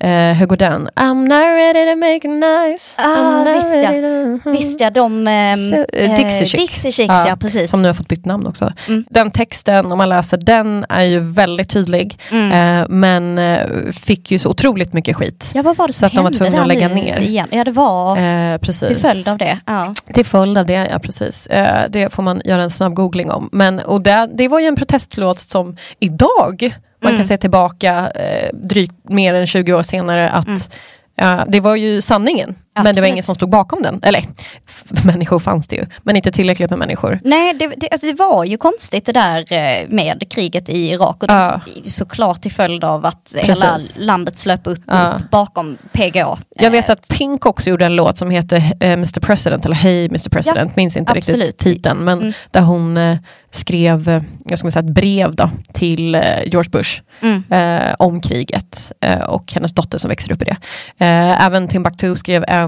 [0.00, 0.88] eh, hur går den?
[0.96, 2.94] I'm not ready to make it nice.
[3.02, 3.90] Ah, visst ja.
[3.90, 5.26] to- Visst ja, de...
[5.28, 6.62] ehm, Så, eh, Dixie Chicks.
[6.72, 7.70] Dixie Chicks Ja, ja, precis.
[7.70, 8.72] Som nu har fått bytt namn också.
[8.88, 9.04] Mm.
[9.10, 12.18] Den texten, om man läser den, är ju väldigt tydlig.
[12.30, 12.80] Mm.
[12.82, 15.50] eh, men eh, fick ju så otroligt mycket skit.
[15.54, 17.20] Ja vad var det som så att de var hände tvungna att lägga ner.
[17.20, 17.48] Igen?
[17.50, 18.88] Ja det var Eh, precis.
[18.88, 19.58] till följd av det.
[19.66, 19.94] Ja.
[20.14, 21.46] Till följd av det, ja precis.
[21.46, 23.48] Eh, det får man göra en snabb googling om.
[23.52, 26.74] Men, och det, det var ju en protestlåt som idag,
[27.06, 27.18] man Mm.
[27.18, 31.38] kan se tillbaka eh, drygt mer än 20 år senare, att Mm.
[31.40, 32.54] eh, det var ju sanningen.
[32.76, 33.12] Men det var Absolut.
[33.12, 34.00] ingen som stod bakom den.
[34.02, 34.22] Eller
[35.04, 37.20] människor fanns det ju, men inte tillräckligt med människor.
[37.24, 41.16] Nej det, det, alltså, det var ju konstigt det där eh, med kriget i Irak
[41.22, 41.60] och det Ja.
[41.84, 43.96] ju såklart till följd av att hela Precis.
[44.00, 45.20] landet slöp upp, Ja.
[45.30, 46.38] bakom PGA.
[46.56, 49.74] Jag vet Eh, att Pink också gjorde en låt som heter eh, Mr President, eller
[49.76, 51.40] Hey Mr President, minns inte absolut.
[51.46, 52.32] riktigt titeln, men Mm.
[52.50, 52.98] där hon
[53.50, 56.14] skrev, jag ska säga ett brev då, till
[56.46, 57.00] George Bush.
[57.22, 57.42] Mm.
[57.50, 60.56] eh, om kriget eh, och hennes dotter som växer upp i det.
[61.04, 62.65] Eh, även Timbuktu skrev en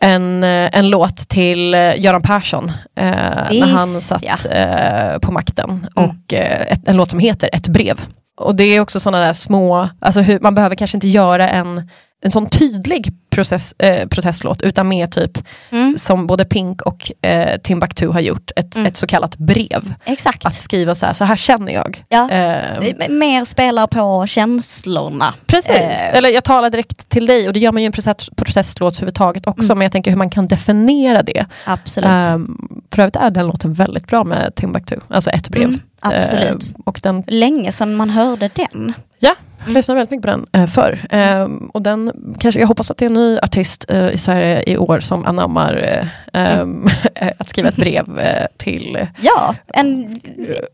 [0.00, 3.04] en, eh, en låt till eh, Göran Persson eh,
[3.50, 4.50] när han satt ja.
[4.50, 5.86] eh, på makten.
[5.96, 6.10] Mm.
[6.10, 8.00] Och eh, ett, en låt som heter Ett brev.
[8.36, 11.90] Och det är också sådana där små, alltså hur, man behöver kanske inte göra en,
[12.26, 15.38] en sån tydlig process, eh, protestlåt utan mer typ
[15.70, 15.98] Mm.
[15.98, 18.86] som både Pink och eh, Timbuktu har gjort, ett, Mm.
[18.86, 19.94] ett så kallat brev.
[20.04, 20.46] Exakt.
[20.46, 22.04] Att skriva så här, så här känner jag.
[22.08, 22.30] Ja.
[22.30, 25.34] Eh, Mer spelar på känslorna.
[25.46, 26.14] Precis, Eh.
[26.16, 28.94] eller jag talar direkt till dig och det gör man ju i en protest, protestlåt
[28.96, 29.78] överhuvudtaget också, Mm.
[29.78, 31.46] men jag tänker hur man kan definiera det.
[31.64, 32.10] Absolut.
[32.34, 35.64] Um, för övrigt är den låten väldigt bra med Timbuktu, alltså ett brev.
[35.68, 36.70] Mm, absolut.
[36.74, 38.94] Eh, och den, Länge sedan man hörde den.
[39.18, 39.34] ja,
[39.66, 41.06] jag lyssnade väldigt mycket på den uh, förr.
[41.44, 44.62] Um, och den, kanske, jag hoppas att det är en ny artist eh, i Sverige
[44.66, 46.00] i år som anammar
[46.32, 46.88] eh, um,
[47.38, 50.20] att skriva ett brev eh, till eh, Ja, en,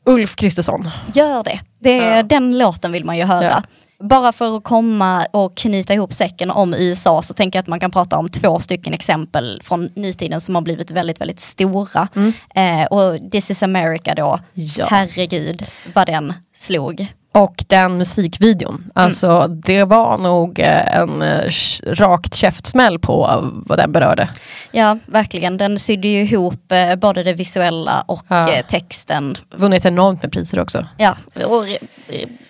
[0.04, 0.90] Ulf Kristersson.
[1.14, 1.60] gör det.
[1.78, 2.22] det Ja.
[2.22, 3.44] Den låten vill man ju höra.
[3.44, 3.62] Ja.
[4.08, 7.80] Bara för att komma och knyta ihop säcken om USA så tänker jag att man
[7.80, 12.08] kan prata om två stycken exempel från nutiden som har blivit väldigt, väldigt stora.
[12.16, 12.32] Mm.
[12.54, 14.86] Eh, och This is America då, Ja.
[14.90, 17.06] herregud vad den slog.
[17.34, 21.50] Och den musikvideon, alltså det var nog eh, en eh,
[21.86, 24.28] rakt käftsmäll på vad den berörde.
[24.72, 25.56] Ja, verkligen.
[25.56, 28.62] Den sydde ju ihop eh, både det visuella och Ja.
[28.68, 29.36] texten.
[29.56, 30.86] Vunnit enormt med priser också.
[30.98, 31.16] Ja,
[31.46, 31.64] och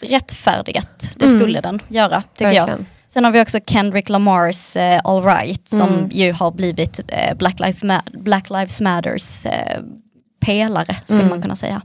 [0.01, 1.14] rättfärdigat.
[1.16, 1.38] Det Mm.
[1.40, 2.66] skulle den göra, tycker jag.
[2.66, 2.87] Verkligen.
[3.09, 6.09] Sen har vi också Kendrick Lamars eh, All Right som Mm.
[6.12, 9.81] ju har blivit eh, Black, Lives Black Lives Matters eh,
[10.47, 11.31] pelare skulle Mm.
[11.31, 11.83] man kunna säga.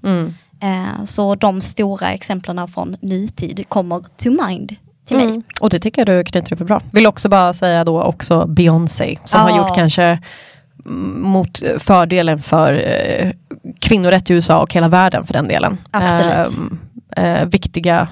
[0.61, 4.75] Eh, så de stora exemplen från nutid kommer to mind
[5.07, 5.25] till mig.
[5.25, 5.43] Mm.
[5.61, 6.81] Och det tycker jag du knyter upp bra.
[6.91, 9.57] Vill också bara säga då också Beyoncé som har Ja.
[9.57, 10.19] gjort kanske
[10.85, 13.31] mm, mot fördelen för eh,
[13.79, 15.77] kvinnorätt i USA och hela världen för den delen.
[15.91, 16.59] Absolut.
[17.17, 18.07] Eh, eh, viktiga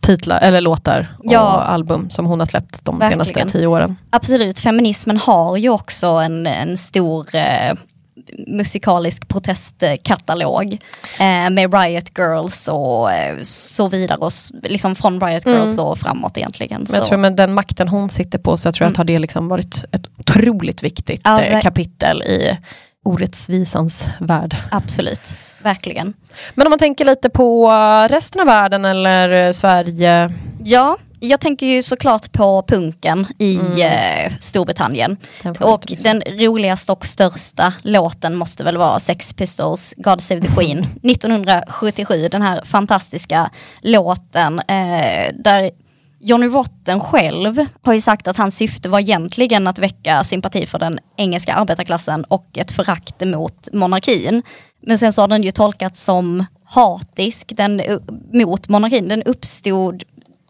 [0.00, 1.54] titlar, eller låtar Ja.
[1.56, 3.24] och album som hon har släppt de Verkligen.
[3.24, 3.96] senaste tio åren.
[4.10, 7.74] Absolut, feminismen har ju också en, en stor eh,
[8.46, 10.72] musikalisk protestkatalog
[11.18, 14.32] eh, med Riot Girls och eh, så vidare, och,
[14.62, 16.76] liksom från Riot Girls och framåt egentligen.
[16.76, 16.86] Mm.
[16.90, 17.08] Men jag Så.
[17.08, 19.48] tror med den makten hon sitter på så jag tror jag att har det liksom
[19.48, 22.58] varit ett otroligt viktigt Ja, eh, kapitel i
[23.04, 24.56] orättvisans värld.
[24.70, 26.14] Absolut, verkligen.
[26.54, 30.32] Men om man tänker lite på eh, resten av världen eller eh, Sverige.
[30.64, 30.96] Ja,
[31.28, 35.16] jag tänker ju såklart på punken i eh, Storbritannien.
[35.42, 40.48] Den Och den roligaste och största låten måste väl vara Sex Pistols, God Save the
[40.48, 42.28] Queen, 1977.
[42.28, 43.50] Den här fantastiska
[43.82, 45.70] låten eh, där
[46.20, 50.78] Johnny Rotten själv har ju sagt att hans syfte var egentligen att väcka sympati för
[50.78, 54.42] den engelska arbetarklassen och ett förakt mot monarkin.
[54.80, 57.98] Men sen så har den ju tolkats som hatisk den, eh,
[58.32, 59.08] mot monarkin.
[59.08, 60.02] Den uppstod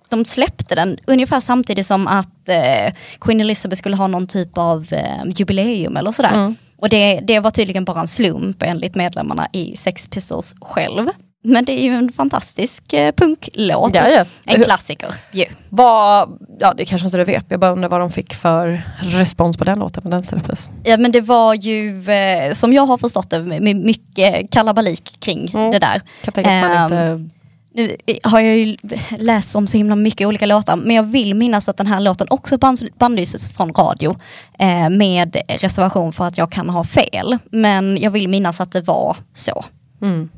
[0.08, 4.86] de släppte den ungefär samtidigt som att eh, Queen Elizabeth skulle ha någon typ av
[4.90, 6.34] eh, jubileum eller sådär.
[6.34, 6.56] Mm.
[6.76, 11.08] Och det, det var tydligen bara en slump enligt medlemmarna i Sex Pistols själv.
[11.46, 13.94] Men det är ju en fantastisk eh, punklåt.
[13.94, 14.24] Ja, ja.
[14.44, 15.44] En klassiker ju.
[15.68, 19.56] Vad, ja det kanske inte du vet, jag bara undrar vad de fick för respons
[19.56, 20.70] på den låten när den släpptes.
[20.84, 23.42] Ja men det var ju, eh, som jag har förstått det,
[23.74, 25.70] mycket kalabalik kring Mm.
[25.70, 26.02] det där.
[26.24, 27.34] Kan tänka Ehm, inte...
[27.76, 28.76] Nu har jag ju
[29.18, 32.26] läst om så himla mycket olika låtar, men jag vill minnas att den här låten
[32.30, 34.16] också band, bandlyses från radio
[34.58, 37.38] eh, med reservation för att jag kan ha fel.
[37.50, 39.64] Men jag vill minnas att det var så.
[40.02, 40.28] Mm.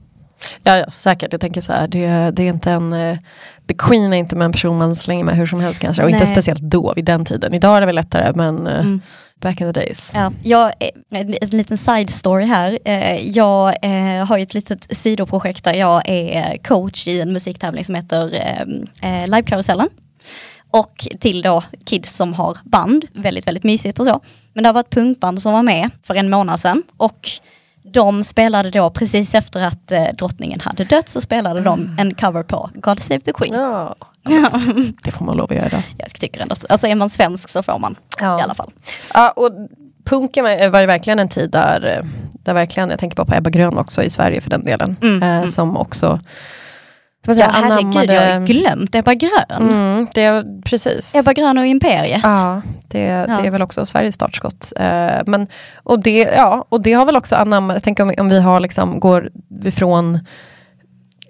[0.62, 1.32] Ja, ja, säkert.
[1.32, 2.92] Jag tänker så här, det, det är inte en...
[2.92, 3.18] eh,
[3.68, 6.02] The Queen är inte med en person man slänger med hur som helst kanske.
[6.02, 6.34] Och inte Nej.
[6.34, 7.54] speciellt då, vid den tiden.
[7.54, 9.00] Idag är det väl lättare, men eh, Mm
[9.40, 10.10] back in the days.
[10.14, 10.72] Ja, jag,
[11.10, 12.78] en, en liten side story här.
[12.84, 17.84] Eh, jag eh, har ju ett litet sidoprojekt där jag är coach i en musiktävling
[17.84, 18.30] som heter
[19.26, 19.88] Livekarusellen.
[20.70, 24.20] Och till då kids som har band, väldigt väldigt mysigt och så.
[24.52, 27.28] Men det har varit punkband som var med för en månad sedan och
[27.92, 32.42] de spelade då precis efter att eh, drottningen hade dött så spelade de en cover
[32.42, 33.54] på God Save the Queen.
[33.54, 33.94] Ja,
[35.02, 35.82] det får man lov att göra.
[35.98, 38.38] Jag tycker ändå, alltså är man svensk så får man Ja.
[38.40, 38.70] i alla fall.
[39.14, 39.50] Ja, och
[40.04, 42.08] punken var, var ju verkligen en tid där, eh,
[42.44, 45.22] där verkligen, jag tänker bara på Ebba Grön också i Sverige för den delen, Mm,
[45.22, 45.50] eh, mm.
[45.50, 46.20] som också
[47.26, 49.30] Ja herregud, jag har glömt Ebba Grön.
[49.70, 51.14] Mm, det, precis.
[51.14, 52.20] Ebba Grön och Imperiet.
[52.22, 53.44] Ja, det, det Ja.
[53.44, 54.72] är väl också Sveriges startskott.
[54.76, 58.28] Eh, men, och, det, ja, och det har väl också anammat, jag tänker om, om
[58.28, 59.30] vi har liksom, går
[59.64, 60.18] ifrån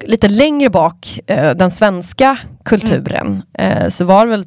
[0.05, 4.45] lite längre bak, eh, den svenska kulturen, eh, så var det väl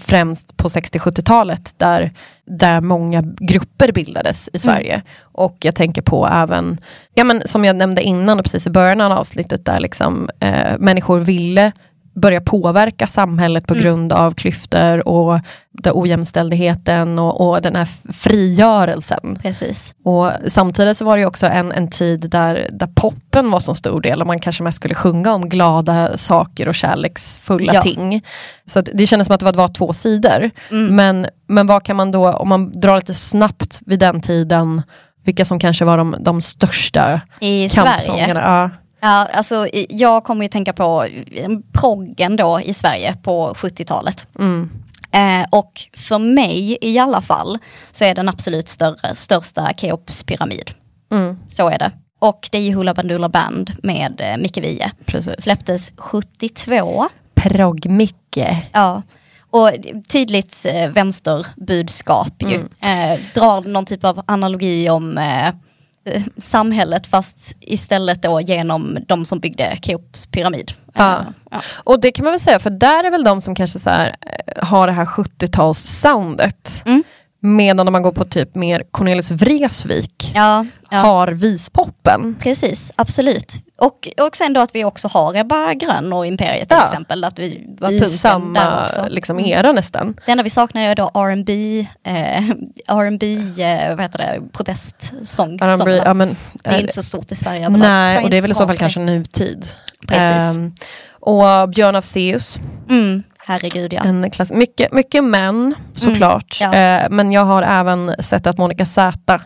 [0.00, 2.12] främst på 60-70-talet där,
[2.46, 5.02] där många grupper bildades i Sverige.
[5.20, 6.80] Och jag tänker på även,
[7.14, 10.78] ja men som jag nämnde innan och precis i början av avsnittet, där liksom, eh,
[10.78, 11.72] människor ville
[12.20, 13.82] börja påverka samhället på Mm.
[13.84, 15.40] grund av klyftor och
[15.72, 19.38] den ojämställdheten och, och den här frigörelsen.
[19.42, 19.94] Precis.
[20.04, 24.00] Och samtidigt så var det också en, en tid där, där poppen var så stor
[24.00, 27.82] del och man kanske mest skulle sjunga om glada saker och kärleksfulla Ja.
[27.82, 28.22] ting.
[28.64, 30.50] Så det kändes som att det var, två sidor.
[30.70, 30.96] Mm.
[30.96, 34.82] Men, men vad kan man då, om man drar lite snabbt vid den tiden,
[35.24, 37.90] vilka som kanske var de, de största I Sverige.
[37.90, 38.40] kampsångerna?
[38.40, 38.70] Ja.
[39.00, 44.26] Ja, alltså, jag kommer ju tänka på eh, proggen då i Sverige på 70-talet.
[44.38, 44.70] Mm.
[45.12, 47.58] Eh, och för mig i alla fall
[47.90, 50.70] så är den absolut större, största Keops pyramid.
[51.12, 51.38] Mm.
[51.50, 51.92] Så är det.
[52.18, 54.90] Och det är ju Hoola Bandoola Band med eh, Micke Wiehe.
[55.38, 57.08] Släpptes 72.
[57.34, 58.56] Progg-Micke.
[58.72, 59.02] Ja.
[59.50, 59.70] Och
[60.08, 62.54] tydligt eh, vänsterbudskap ju.
[62.54, 63.12] Mm.
[63.12, 65.54] Eh, drar någon typ av analogi om eh,
[66.04, 70.72] eh, samhället fast istället då genom de som byggde Keops pyramid.
[70.94, 71.18] Ja.
[71.18, 71.60] Eh, ja.
[71.76, 74.16] Och det kan man väl säga, för där är väl de som kanske så här,
[74.20, 76.82] eh, har det här 70-tals-soundet.
[76.84, 77.02] Mm.
[77.42, 80.98] Medan om man går på typ mer Cornelis Vreeswijk, Ja, ja.
[80.98, 82.36] har vispoppen.
[82.40, 83.54] precis, absolut.
[83.78, 86.84] Och, och sen då att vi också har Ebba Grön och Imperiet till Ja.
[86.84, 87.24] exempel.
[87.24, 90.16] Att vi var I samma liksom, era nästan.
[90.26, 92.48] Det enda vi saknar är då R&B, eh,
[92.88, 95.58] R&B eh, vad heter det, protestsång.
[95.60, 97.68] Ja, men, Det är eh, inte så stort i Sverige.
[97.68, 99.66] nej, Sverige och det är väl i så fall kanske nutid.
[100.08, 100.56] Precis.
[100.56, 100.72] Ehm,
[101.20, 102.58] och Björn Afzelius.
[102.90, 104.00] Mm, herregud ja.
[104.04, 106.58] en klass, mycket, mycket män såklart.
[106.60, 107.00] Mm, ja.
[107.02, 109.40] Eh, men jag har även sett att Monica Z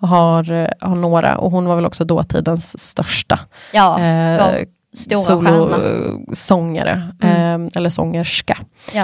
[0.00, 3.38] har, eh, har några, och hon var väl också dåtidens största.
[3.72, 4.56] Ja, eh,
[4.96, 7.66] solosångare, Mm.
[7.66, 8.58] eh, eller sångerska.
[8.94, 9.02] Ja.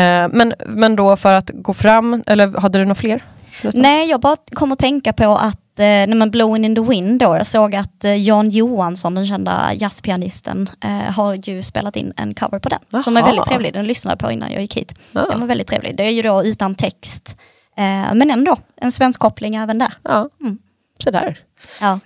[0.00, 3.24] Eh, men, men då för att gå fram, eller hade du några fler?
[3.52, 3.82] förresten?
[3.82, 7.20] Nej, jag bara kom att tänka på att eh, nej men Blowing in the wind
[7.20, 12.12] då, jag såg att eh, Jan Johansson, den kända jazzpianisten, eh, har ju spelat in
[12.16, 13.02] en cover på den.
[13.02, 14.94] Som är väldigt trevlig, den lyssnade jag på innan jag gick hit.
[15.12, 15.26] Ja.
[15.30, 15.96] Den var väldigt trevlig.
[15.96, 17.36] Det är ju då utan text.
[17.76, 19.92] Eh, men ändå, en svensk koppling även där.
[20.02, 20.58] Ja, Mm.
[20.98, 21.38] sådär.
[21.80, 21.98] Ja.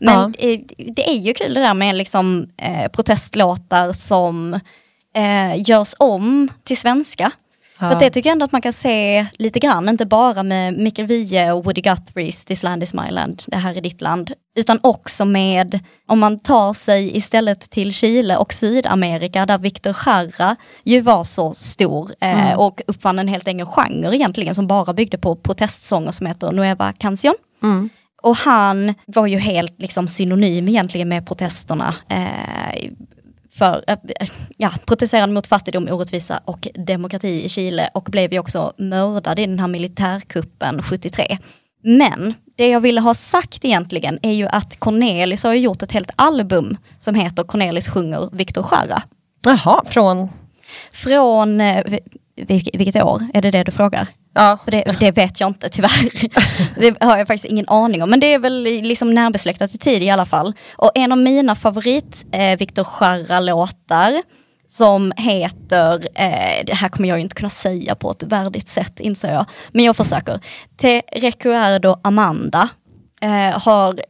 [0.00, 0.60] Men eh,
[0.94, 4.54] det är ju kul det där med liksom, eh, protestlåtar som
[5.14, 7.30] eh, görs om till svenska.
[7.78, 10.74] För att det tycker jag ändå att man kan se lite grann, inte bara med
[10.74, 14.32] Mikael Wiehe och Woody Guthrie's This land is my land, det här är ditt land,
[14.56, 20.56] utan också med, om man tar sig istället till Chile och Sydamerika där Victor Jara
[20.84, 22.58] ju var så stor eh, Mm.
[22.58, 26.92] och uppfann en helt egen genre egentligen som bara byggde på protestsånger som heter Nueva
[26.92, 27.34] Canción.
[27.62, 27.88] Mm.
[28.22, 31.94] Och han var ju helt liksom synonym egentligen med protesterna.
[32.08, 32.90] Eh,
[33.58, 33.96] för, eh,
[34.56, 39.46] ja, protesterade mot fattigdom, orättvisa och demokrati i Chile och blev ju också mördad i
[39.46, 41.38] den här militärkuppen 73.
[41.82, 46.10] Men det jag ville ha sagt egentligen är ju att Cornelis har gjort ett helt
[46.16, 49.02] album som heter Cornelis sjunger Victor Jara.
[49.44, 50.28] Jaha, från...
[50.92, 51.84] Från, eh,
[52.36, 53.22] vil- vilket år?
[53.34, 54.08] Är det det du frågar?
[54.34, 54.58] Ja.
[54.64, 56.10] För det, det vet jag inte tyvärr.
[56.80, 58.10] Det har jag faktiskt ingen aning om.
[58.10, 60.52] Men det är väl liksom närbesläktat i tid i alla fall.
[60.76, 64.22] Och en av mina favorit eh, Victor Jara-låtar
[64.66, 69.00] som heter, eh, det här kommer jag ju inte kunna säga på ett värdigt sätt
[69.00, 70.40] inser jag, men jag försöker.
[70.76, 72.68] Te recuerdo Amanda
[73.20, 74.00] eh, har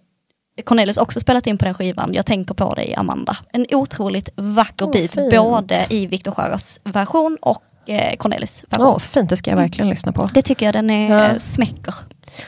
[0.65, 3.37] Cornelis också spelat in på den skivan, Jag tänker på dig Amanda.
[3.53, 5.31] En otroligt vacker Åh, bit, fint.
[5.31, 8.87] både i Victor Jaras version och eh, Cornelis version.
[8.87, 10.31] Åh, fint, det ska jag verkligen lyssna på.
[10.35, 11.25] Det tycker jag den är Ja.
[11.25, 11.95] eh, smäcker.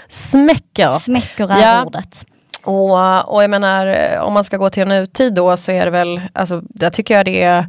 [0.09, 0.99] Smäcker.
[0.99, 1.85] Smäcker är Ja.
[1.85, 2.27] ordet.
[2.65, 6.21] Och, och jag menar, om man ska gå till nutid då så är det väl,
[6.33, 7.67] alltså där tycker jag det är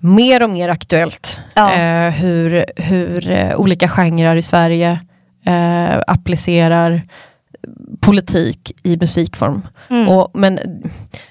[0.00, 1.72] mer och mer aktuellt Ja.
[1.72, 5.00] eh, hur, hur eh, olika genrer i Sverige
[5.46, 7.02] eh, applicerar
[8.00, 9.66] politik i musikform.
[9.90, 10.08] Mm.
[10.08, 10.58] Och, men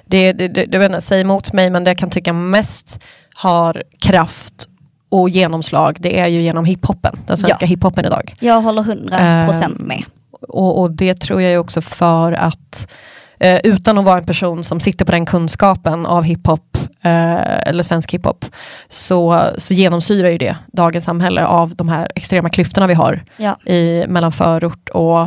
[0.05, 3.03] det, det, det, det säg emot mig, men det jag kan tycka mest
[3.35, 4.68] har kraft
[5.09, 7.67] och genomslag, det är ju genom hiphopen, den svenska Ja.
[7.67, 8.35] hiphopen idag.
[8.39, 10.03] Jag håller 100% Ehm, med.
[10.41, 12.91] Och, och det tror jag ju också för att
[13.39, 17.83] eh, utan att vara en person som sitter på den kunskapen av hiphop eh, eller
[17.83, 18.45] svensk hiphop
[18.89, 23.71] så, så genomsyrar ju det dagens samhälle av de här extrema klyftorna vi har Ja.
[23.71, 25.21] i, mellan förort och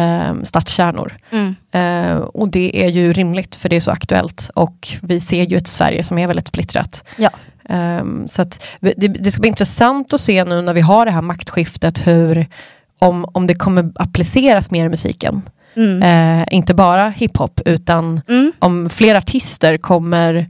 [0.00, 1.16] eh, stadskärnor.
[1.30, 1.54] Mm.
[1.72, 5.56] Eh, och det är ju rimligt för det är så aktuellt och vi ser ju
[5.56, 7.04] ett Sverige som är väldigt splittrat.
[7.16, 7.30] Ja.
[7.68, 11.10] Ehm, så att det, det ska bli intressant att se nu när vi har det
[11.10, 12.46] här maktskiftet hur
[13.00, 15.42] om, om det kommer appliceras mer i musiken.
[15.76, 16.02] Mm.
[16.42, 18.52] Eh, inte bara hiphop utan Mm.
[18.58, 20.46] om fler artister kommer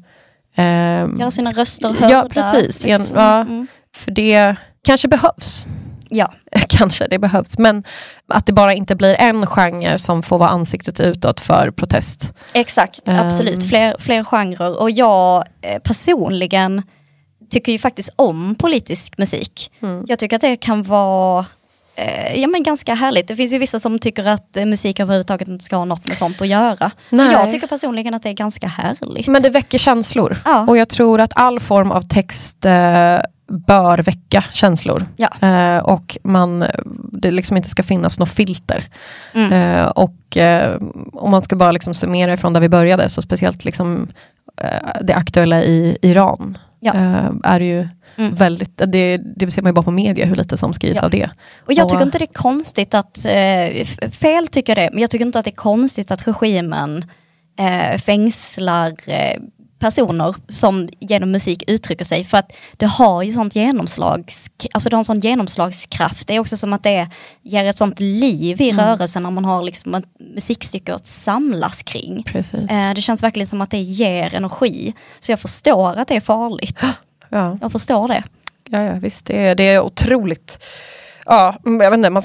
[0.56, 2.10] ehm, Göra sina röster hörda.
[2.10, 3.06] Ja precis, liksom.
[3.14, 3.66] ja, Mm.
[3.96, 5.66] för det kanske behövs.
[6.08, 6.32] ja.
[6.68, 7.84] kanske det behövs, men
[8.28, 12.32] att det bara inte blir en genre som får vara ansiktet utåt för protest.
[12.52, 13.18] Exakt, Ehm.
[13.26, 13.68] absolut.
[13.68, 14.80] Fler, fler genrer.
[14.80, 16.82] Och jag eh, personligen
[17.50, 19.70] tycker ju faktiskt om politisk musik.
[19.80, 20.04] Mm.
[20.08, 21.46] Jag tycker att det kan vara
[21.94, 23.28] eh, ja, men ganska härligt.
[23.28, 26.16] Det finns ju vissa som tycker att eh, musik överhuvudtaget inte ska ha något med
[26.16, 26.90] sånt att göra.
[27.10, 27.32] Nej.
[27.32, 29.26] jag tycker personligen att det är ganska härligt.
[29.26, 30.36] Men det väcker känslor.
[30.44, 30.66] Ja.
[30.68, 33.18] Och jag tror att all form av text eh,
[33.48, 35.06] bör väcka känslor.
[35.16, 35.48] Ja.
[35.48, 36.64] Eh, och man,
[37.12, 38.88] det liksom inte ska finnas något filter.
[39.34, 39.52] Mm.
[39.52, 40.78] Eh, och eh,
[41.12, 44.08] om man ska bara liksom summera ifrån där vi började, så speciellt liksom,
[44.62, 46.58] eh, det aktuella i Iran.
[46.80, 46.94] Ja.
[46.94, 48.34] eh, är ju Mm.
[48.34, 51.04] väldigt, det, det ser man ju bara på media hur lite som skrivs Ja.
[51.04, 51.30] av det.
[51.66, 55.00] Och jag tycker Och- inte det är konstigt att, eh, fel tycker jag det, men
[55.00, 57.04] jag tycker inte att det är konstigt att regimen
[57.58, 59.40] eh, fängslar eh,
[59.78, 64.96] personer som genom musik uttrycker sig för att det har ju sånt genomslags, alltså det
[64.96, 66.28] har en sån genomslagskraft.
[66.28, 67.08] Det är också som att det
[67.42, 68.84] ger ett sånt liv i Mm.
[68.86, 70.04] rörelsen när man har liksom ett
[70.34, 72.22] musikstycke att samlas kring.
[72.22, 72.70] Precis.
[72.70, 74.94] Eh, det känns verkligen som att det ger energi.
[75.20, 76.82] Så jag förstår att det är farligt.
[77.30, 77.58] Ja.
[77.60, 78.22] Jag förstår det.
[78.68, 80.64] Ja, ja visst, det är, det är otroligt.
[81.30, 82.22] Ja, mm, jag, vet inte, man,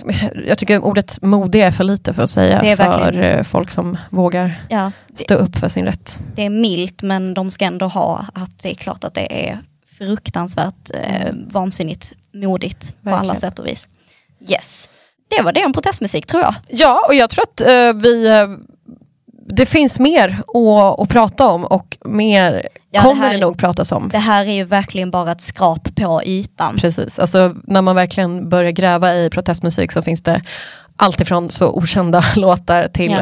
[0.47, 3.43] jag tycker ordet modig är för lite för att säga Det är för verkligen- eh,
[3.43, 6.19] folk som vågar Ja, stå upp för sin rätt.
[6.35, 9.59] det är milt men de ska ändå ha att det är klart att det är
[9.97, 13.37] fruktansvärt eh, vansinnigt modigt på alla Verkligen.
[13.41, 13.87] sätt och vis.
[14.49, 14.89] Yes.
[15.37, 16.55] Det var det om protestmusik tror jag.
[16.69, 18.47] Ja, och jag tror att eh, vi eh,
[19.45, 23.57] det finns mer att, att prata om och mer Ja, kommer det det, här- nog
[23.57, 24.09] pratas om.
[24.09, 26.75] Det här är ju verkligen bara ett skrap på ytan.
[26.77, 30.41] Precis, alltså när man verkligen börjar gräva i protestmusik så finns det
[30.95, 33.19] allt ifrån så okända låtar till Ja.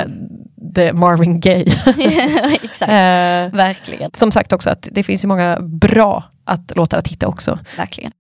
[0.76, 1.74] the Marvin Gaye.
[2.64, 4.12] Exakt, Eh, verkligen.
[4.14, 7.60] som sagt också att det finns ju många bra att, låtar att hitta också.
[7.78, 8.12] verkligen.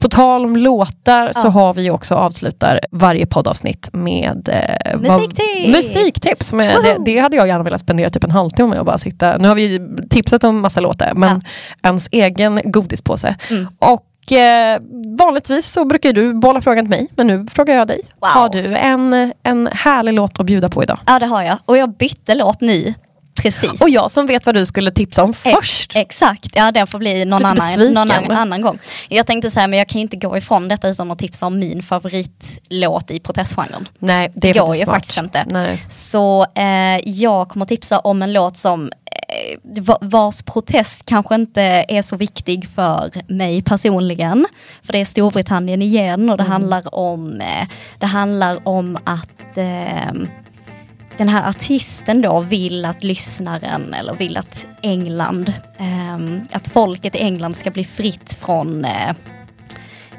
[0.00, 1.50] På tal om låtar så Ja.
[1.50, 5.68] har vi också avslutar varje poddavsnitt med eh, vad- Musiktips!
[5.68, 6.52] musiktips.
[6.52, 9.36] Med, det, det hade jag gärna velat spendera typ en halvtimme med och bara sitta.
[9.38, 9.80] Nu har vi
[10.10, 11.42] tipsat om massa låtar men
[11.82, 13.36] ens egen godispåse.
[13.50, 13.66] Mm.
[13.78, 14.80] Och eh,
[15.18, 18.00] vanligtvis så brukar du bolla frågan till mig men nu frågar jag dig.
[18.20, 18.28] Wow.
[18.30, 20.98] Har du en, en härlig låt att bjuda på idag?
[21.06, 21.58] Ja det har jag.
[21.66, 22.94] Och jag bytte låt nu.
[23.42, 23.80] Precis.
[23.80, 25.92] Och jag som vet vad du skulle tipsa om Ex- först.
[25.96, 28.78] Exakt, ja den får bli någon, annan, någon annan, gång.
[29.08, 31.58] Jag tänkte säga men jag kan ju inte gå ifrån detta utan att tipsa om
[31.58, 33.88] min favoritlåt i protestgenren.
[33.98, 34.96] Nej, det är går faktiskt ju smart.
[34.96, 35.44] faktiskt inte.
[35.50, 35.84] Nej.
[35.88, 41.62] Så eh, jag kommer tipsa om en låt som eh, va- vars protest kanske inte
[41.88, 44.46] är så viktig för mig personligen.
[44.82, 47.68] För det är Storbritannien igen och det handlar om eh,
[47.98, 50.12] det handlar om att eh,
[51.20, 57.18] den här artisten då vill att lyssnaren eller vill att England, eh, att folket i
[57.18, 59.12] England ska bli fritt från eh,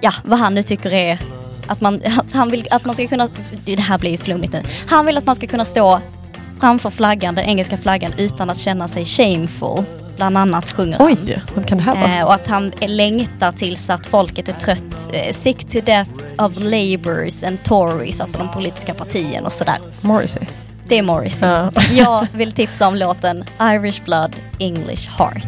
[0.01, 1.19] ja, vad han nu tycker är
[1.67, 3.29] att man, att han vill att man ska kunna,
[3.65, 5.99] det här blir ju flummigt nu, han vill att man ska kunna stå
[6.59, 9.83] framför flaggan, den engelska flaggan utan att känna sig shameful.
[10.15, 11.07] Bland annat sjunger han.
[11.07, 12.17] Oj, vad kan det här vara?
[12.17, 16.59] Eh, och att han längtar tills att folket är trött, eh, sick to death of
[16.59, 19.77] labours and tories, alltså de politiska partierna och sådär.
[20.01, 20.43] Morrissey.
[20.91, 21.49] Det är Morrissey.
[21.49, 21.71] Ja.
[21.91, 25.43] Jag vill tipsa om låten Irish Blood, English Heart.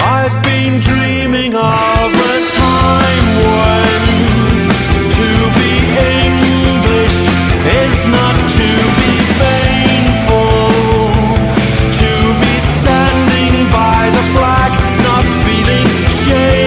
[0.00, 4.02] I've been dreaming of a time when
[5.18, 5.28] to
[5.58, 5.72] be
[6.24, 7.18] English
[7.82, 8.68] is not to
[8.98, 9.12] be
[9.44, 10.72] painful.
[12.00, 14.70] To be standing by the flag,
[15.04, 15.86] not feeling
[16.24, 16.57] shameful,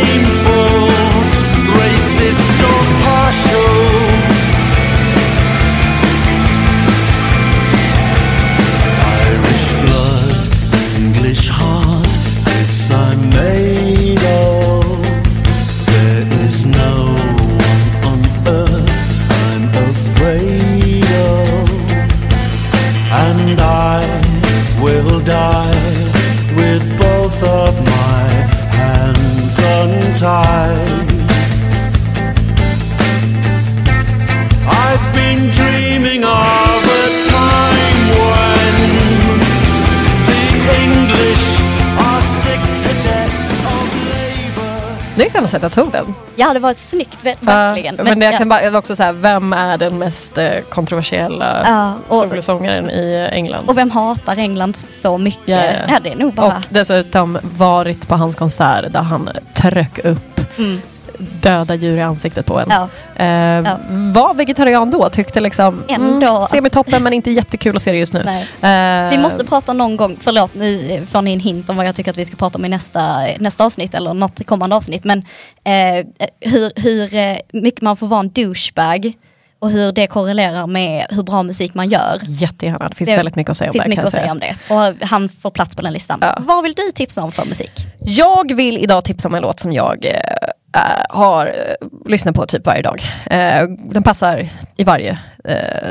[45.22, 46.14] Snyggt ändå sätt jag tog den.
[46.36, 47.96] Ja det var snyggt, ver- verkligen.
[47.98, 48.38] Ja, men det jag ja.
[48.38, 51.66] kan bara, jag också säga, vem är den mest eh, kontroversiella
[52.08, 53.66] och- solosångaren i England?
[53.70, 55.48] Och vem hatar England så mycket?
[55.48, 55.72] Ja, ja.
[55.88, 56.48] Ja, det är nog bara...
[56.58, 60.82] Och dessutom varit på hans konsert där han tryck upp Mm.
[61.42, 62.68] Döda djur i ansiktet på en.
[62.70, 62.88] Ja.
[63.16, 63.78] Eh, Ja.
[64.14, 68.14] Var vegetarian då, tyckte liksom Ändå mm, semitoppen men inte jättekul att se det just
[68.14, 68.20] nu.
[68.20, 71.96] Eh, Vi måste prata någon gång, förlåt nu får ni en hint om vad jag
[71.96, 75.04] tycker att vi ska prata om i nästa, nästa avsnitt eller något kommande avsnitt.
[75.04, 75.20] Men
[75.64, 76.06] eh,
[76.40, 79.14] hur, hur eh, mycket man får vara en douchebag
[79.60, 82.22] och hur det korrelerar med hur bra musik man gör.
[82.28, 83.90] Jättegärna, det finns Det väldigt mycket att säga om finns det.
[83.90, 84.56] mycket att säga om det.
[84.70, 86.20] Och han får plats på den listan.
[86.22, 86.38] Ja.
[86.40, 87.72] Vad vill du tipsa om för musik?
[88.06, 90.06] Jag vill idag tipsa om en låt som jag
[90.76, 93.04] eh, har eh, lyssnat på typ varje dag.
[93.26, 95.20] Eh, den passar i varje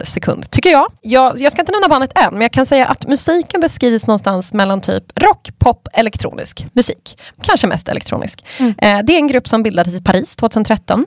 [0.05, 0.87] sekund, tycker jag.
[1.03, 1.41] jag.
[1.41, 4.81] Jag ska inte nämna bandet än, men jag kan säga att musiken beskrivs någonstans mellan
[4.81, 7.19] typ rock, pop, elektronisk musik.
[7.43, 8.45] Kanske mest elektronisk.
[8.59, 8.75] Mm.
[8.79, 11.07] Det är en grupp som bildades i Paris 2013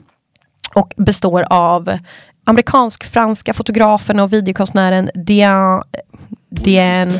[0.74, 1.98] och består av
[2.44, 5.82] amerikansk-franska fotografen och videokonstnären Diane,
[6.54, 7.12] Diane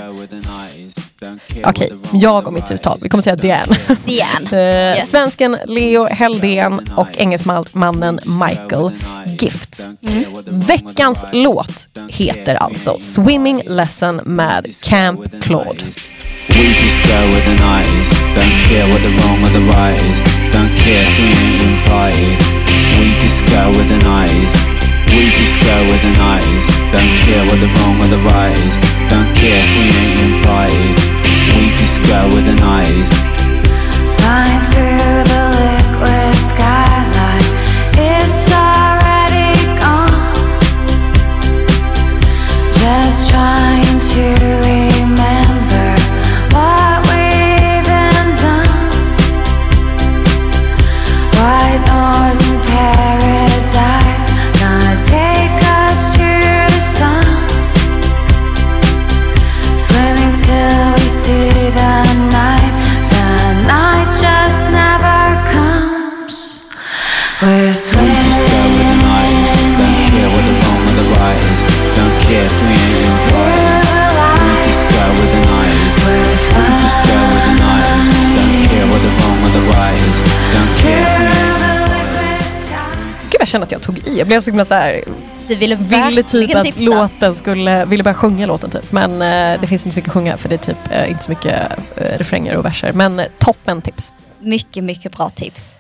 [1.65, 2.99] Okej, jag och mitt uttal.
[3.03, 3.77] Vi kommer säga Diane.
[4.05, 4.49] Diane.
[4.53, 5.11] Eh, Yes.
[5.11, 8.91] Svensken Leo Heldén och engelsmannen Michael
[9.41, 9.89] Gift.
[10.47, 15.85] Veckans låt heter alltså Swimming Lesson med Camp Claude.
[16.49, 18.11] We just go with the 90s.
[18.37, 20.21] Don't care what the wrong or the right is.
[20.53, 22.39] Don't care if we ain't invited.
[23.01, 24.55] We just go with the 90s.
[25.09, 26.67] We just go with the 90s.
[26.93, 28.84] Don't care what the wrong or the right is.
[29.11, 30.97] Don't care if we ain't invited.
[31.57, 31.65] We
[32.35, 33.11] with the 90s.
[34.17, 37.49] Flying through the liquid skyline,
[37.99, 40.35] it's already gone.
[42.81, 44.94] Just trying to
[83.55, 84.19] känner att jag tog i.
[84.19, 85.01] Jag blev så himla så här,
[85.49, 86.85] Du ville ville typ att tipsa.
[86.85, 88.93] låten skulle, ville börja sjunga låten typ.
[88.93, 91.25] Men eh, det finns inte så mycket att sjunga för det är typ eh, inte
[91.25, 91.55] så mycket
[91.97, 92.93] eh, refränger och verser.
[92.93, 94.13] Men eh, toppen tips.
[94.41, 95.75] Mycket, mycket bra tips.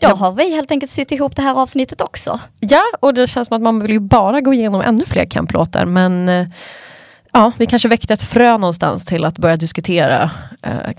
[0.00, 0.14] Då Ja.
[0.14, 2.40] har vi helt enkelt sytt ihop det här avsnittet också.
[2.60, 5.84] Ja, och det känns som att man vill ju bara gå igenom ännu fler camplåtar
[5.84, 6.46] men eh,
[7.32, 10.30] ja, vi kanske väckte ett frö någonstans till att börja diskutera
[10.62, 10.92] eh.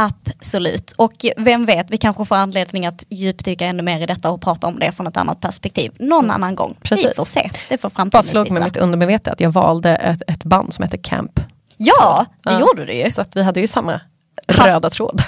[0.00, 0.92] Absolut.
[0.92, 4.66] Och vem vet, vi kanske får anledning att djupdyka ännu mer i detta och prata
[4.66, 6.76] om det från ett annat perspektiv någon annan gång.
[6.82, 7.16] Vi Precis.
[7.16, 7.50] får se.
[7.68, 10.98] Det får framtiden slog med mitt undermedvetna att jag valde ett, ett band som heter
[10.98, 11.40] Camp.
[11.76, 12.60] Ja, det Ja.
[12.60, 13.12] gjorde du ju.
[13.12, 14.00] Så vi hade ju samma
[14.48, 15.22] röda tråd.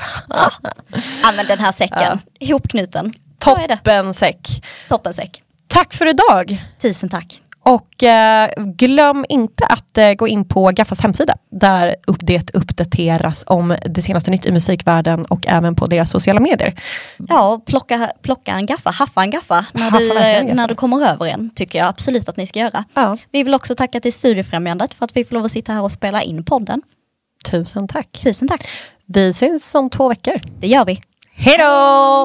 [1.23, 3.13] Använd den här säcken, ihopknuten.
[3.45, 3.77] Så är det.
[4.89, 5.43] Toppen säck.
[5.67, 6.65] Tack för idag!
[6.83, 7.42] Tusen tack.
[7.65, 13.45] Och eh, glöm inte att eh, gå in på Gaffas hemsida där upp det uppdateras
[13.47, 16.75] om det senaste nytt i musikvärlden och även på deras sociala medier.
[17.29, 20.55] Ja, plocka, plocka en gaffa, haffa en gaffa när, Haffa du, eh, gaffa.
[20.55, 21.51] när du kommer över en.
[21.55, 22.85] Tycker jag absolut att ni ska göra.
[22.95, 23.17] Ja.
[23.31, 25.93] Vi vill också tacka till Studiefrämjandet för att vi får lov att sitta här och
[25.93, 26.83] spela in podden.
[27.51, 28.21] Tusen tack.
[28.23, 28.69] Tusen tack.
[29.07, 30.35] Vi syns om två veckor.
[30.61, 31.03] Det gör vi.
[31.35, 32.25] Hej då!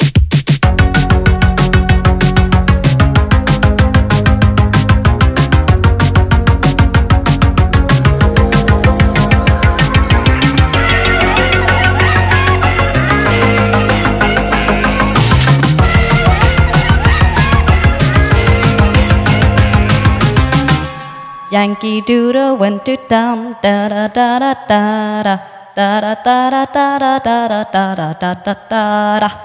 [21.49, 27.19] Yankee Doodle went down, da da da da da da da da da da da
[27.23, 29.37] da da da da da da da.